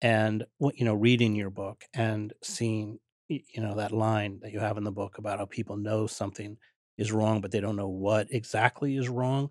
And 0.00 0.44
you 0.74 0.84
know, 0.84 0.94
reading 0.94 1.34
your 1.34 1.50
book 1.50 1.84
and 1.92 2.32
seeing 2.42 2.98
you 3.28 3.60
know 3.60 3.76
that 3.76 3.92
line 3.92 4.40
that 4.42 4.52
you 4.52 4.60
have 4.60 4.76
in 4.76 4.84
the 4.84 4.92
book 4.92 5.18
about 5.18 5.38
how 5.38 5.44
people 5.46 5.76
know 5.76 6.06
something 6.06 6.56
is 6.96 7.12
wrong, 7.12 7.40
but 7.40 7.50
they 7.50 7.60
don't 7.60 7.76
know 7.76 7.88
what 7.88 8.28
exactly 8.30 8.96
is 8.96 9.08
wrong. 9.08 9.50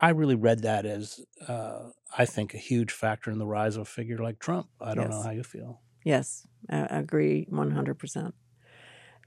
I- 0.00 0.10
really 0.10 0.34
read 0.34 0.60
that 0.60 0.86
as, 0.86 1.20
uh, 1.46 1.90
I 2.16 2.24
think, 2.24 2.54
a 2.54 2.58
huge 2.58 2.92
factor 2.92 3.30
in 3.30 3.38
the 3.38 3.46
rise 3.46 3.76
of 3.76 3.82
a 3.82 3.84
figure 3.84 4.18
like 4.18 4.38
Trump. 4.38 4.68
I 4.80 4.94
don't 4.94 5.10
know 5.10 5.22
how 5.22 5.30
you 5.30 5.42
feel. 5.42 5.82
Yes, 6.04 6.46
I 6.70 6.86
agree 6.98 7.46
100%. 7.50 8.34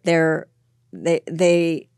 They're 0.04 0.48
they 0.93 1.22
they 1.30 1.89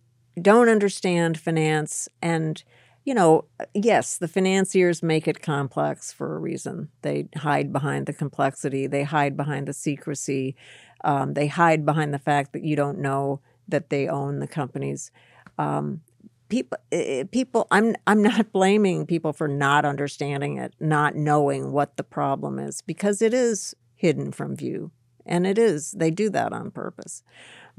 don't 0.41 0.69
understand 0.69 1.39
finance 1.39 2.09
and 2.21 2.63
you 3.05 3.15
know, 3.15 3.45
yes, 3.73 4.17
the 4.17 4.27
financiers 4.27 5.01
make 5.01 5.27
it 5.27 5.41
complex 5.41 6.11
for 6.11 6.35
a 6.35 6.39
reason. 6.39 6.89
They 7.01 7.27
hide 7.37 7.73
behind 7.73 8.05
the 8.05 8.13
complexity, 8.13 8.85
they 8.85 9.03
hide 9.03 9.35
behind 9.35 9.67
the 9.67 9.73
secrecy, 9.73 10.55
um, 11.03 11.33
they 11.33 11.47
hide 11.47 11.85
behind 11.85 12.13
the 12.13 12.19
fact 12.19 12.53
that 12.53 12.63
you 12.63 12.75
don't 12.75 12.99
know 12.99 13.39
that 13.67 13.89
they 13.89 14.07
own 14.07 14.39
the 14.39 14.47
companies. 14.47 15.11
Um, 15.57 16.01
people, 16.49 16.77
eh, 16.91 17.23
people, 17.31 17.67
I'm 17.71 17.95
I'm 18.05 18.21
not 18.21 18.51
blaming 18.51 19.05
people 19.05 19.33
for 19.33 19.47
not 19.47 19.85
understanding 19.85 20.57
it, 20.57 20.73
not 20.79 21.15
knowing 21.15 21.71
what 21.71 21.97
the 21.97 22.03
problem 22.03 22.59
is, 22.59 22.81
because 22.81 23.21
it 23.21 23.33
is 23.33 23.75
hidden 23.95 24.31
from 24.31 24.55
view, 24.55 24.91
and 25.25 25.47
it 25.47 25.57
is. 25.57 25.91
They 25.91 26.11
do 26.11 26.29
that 26.31 26.51
on 26.51 26.71
purpose, 26.71 27.23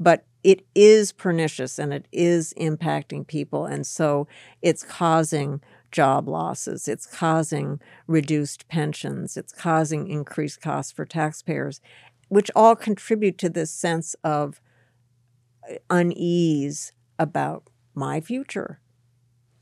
but 0.01 0.25
it 0.43 0.65
is 0.73 1.11
pernicious 1.11 1.77
and 1.77 1.93
it 1.93 2.07
is 2.11 2.53
impacting 2.57 3.25
people, 3.27 3.65
and 3.65 3.85
so 3.85 4.27
it's 4.61 4.83
causing 4.83 5.61
job 5.91 6.27
losses. 6.27 6.87
It's 6.87 7.05
causing 7.05 7.79
reduced 8.07 8.67
pensions. 8.67 9.37
It's 9.37 9.53
causing 9.53 10.07
increased 10.07 10.61
costs 10.61 10.91
for 10.91 11.05
taxpayers, 11.05 11.81
which 12.29 12.49
all 12.55 12.75
contribute 12.75 13.37
to 13.39 13.49
this 13.49 13.71
sense 13.71 14.15
of 14.23 14.61
uh, 15.69 15.75
unease 15.89 16.93
about 17.19 17.69
my 17.93 18.21
future. 18.21 18.79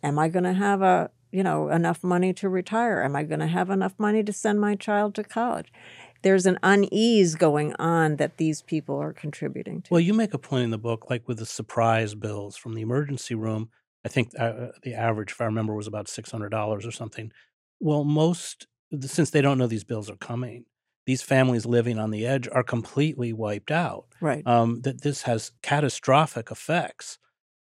Am 0.02 0.18
I 0.18 0.30
going 0.30 0.46
to 0.46 0.54
have 0.54 0.82
a, 0.82 1.10
you 1.32 1.44
know, 1.44 1.70
enough 1.70 2.04
money 2.04 2.32
to 2.34 2.48
retire? 2.48 3.02
Am 3.02 3.16
I 3.16 3.24
going 3.24 3.42
to 3.42 3.48
have 3.48 3.70
enough 3.70 3.96
money 3.98 4.24
to 4.24 4.32
send 4.32 4.62
my 4.62 4.76
child 4.76 5.16
to 5.16 5.24
college? 5.24 5.74
There's 6.22 6.46
an 6.46 6.60
unease 6.64 7.36
going 7.36 7.74
on 7.80 8.18
that 8.18 8.38
these 8.38 8.62
people 8.62 8.98
are 8.98 9.14
contributing 9.14 9.82
to. 9.84 9.94
Well, 9.94 10.02
you 10.02 10.14
make 10.14 10.34
a 10.34 10.38
point 10.40 10.64
in 10.64 10.70
the 10.72 10.78
book, 10.78 11.10
like 11.10 11.28
with 11.28 11.40
the 11.40 11.46
surprise 11.46 12.16
bills 12.16 12.58
from 12.58 12.74
the 12.74 12.82
emergency 12.82 13.36
room. 13.36 13.70
I 14.06 14.10
think 14.10 14.32
uh, 14.40 14.68
the 14.84 14.94
average, 14.94 15.32
if 15.32 15.42
I 15.42 15.46
remember, 15.46 15.74
was 15.74 15.88
about 15.88 16.08
six 16.08 16.32
hundred 16.32 16.50
dollars 16.50 16.86
or 16.86 16.92
something. 16.92 17.32
Well, 17.80 18.04
most 18.04 18.68
since 19.02 19.30
they 19.30 19.42
don't 19.42 19.58
know 19.58 19.68
these 19.68 19.84
bills 19.84 20.10
are 20.10 20.16
coming, 20.16 20.66
these 21.06 21.22
families 21.22 21.66
living 21.66 22.00
on 22.00 22.12
the 22.12 22.26
edge 22.26 22.48
are 22.52 22.64
completely 22.64 23.34
wiped 23.34 23.72
out. 23.72 24.06
right. 24.22 24.46
Um, 24.46 24.82
that 24.82 25.02
this 25.02 25.24
has 25.24 25.52
catastrophic 25.62 26.52
effects, 26.52 27.18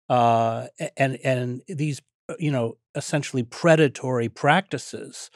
uh, 0.09 0.67
and 0.97 1.17
and 1.23 1.61
these 1.67 2.01
uh, 2.29 2.35
you 2.39 2.51
know 2.51 2.77
essentially 2.95 3.43
predatory 3.43 4.29
practices 4.29 5.29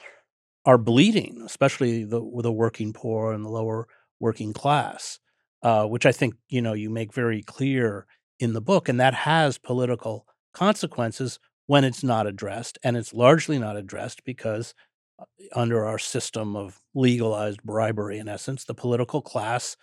are 0.66 0.78
bleeding, 0.78 1.42
especially 1.46 2.04
the 2.04 2.22
the 2.44 2.52
working 2.52 2.94
poor 2.94 3.34
and 3.34 3.44
the 3.46 3.50
lower 3.50 3.88
working 4.20 4.54
class, 4.54 5.20
uh, 5.64 5.86
which 5.86 6.06
I 6.06 6.12
think 6.12 6.36
you 6.50 6.62
know 6.62 6.74
you 6.74 6.90
make 6.90 7.14
very 7.14 7.42
clear 7.42 8.06
in 8.40 8.54
the 8.54 8.62
book, 8.62 8.90
and 8.90 9.00
that 9.00 9.14
has 9.14 9.58
political 9.58 10.26
consequences 10.54 11.40
when 11.68 11.84
it's 11.84 12.04
not 12.04 12.28
addressed, 12.28 12.78
and 12.84 12.98
it's 12.98 13.14
largely 13.14 13.60
not 13.60 13.78
addressed 13.78 14.24
because 14.26 14.74
uh, 15.20 15.26
under 15.56 15.86
our 15.86 16.00
system 16.00 16.56
of 16.56 16.80
legalized 16.96 17.64
bribery, 17.64 18.18
in 18.20 18.28
essence, 18.28 18.66
the 18.66 18.74
political 18.74 19.22
class. 19.22 19.78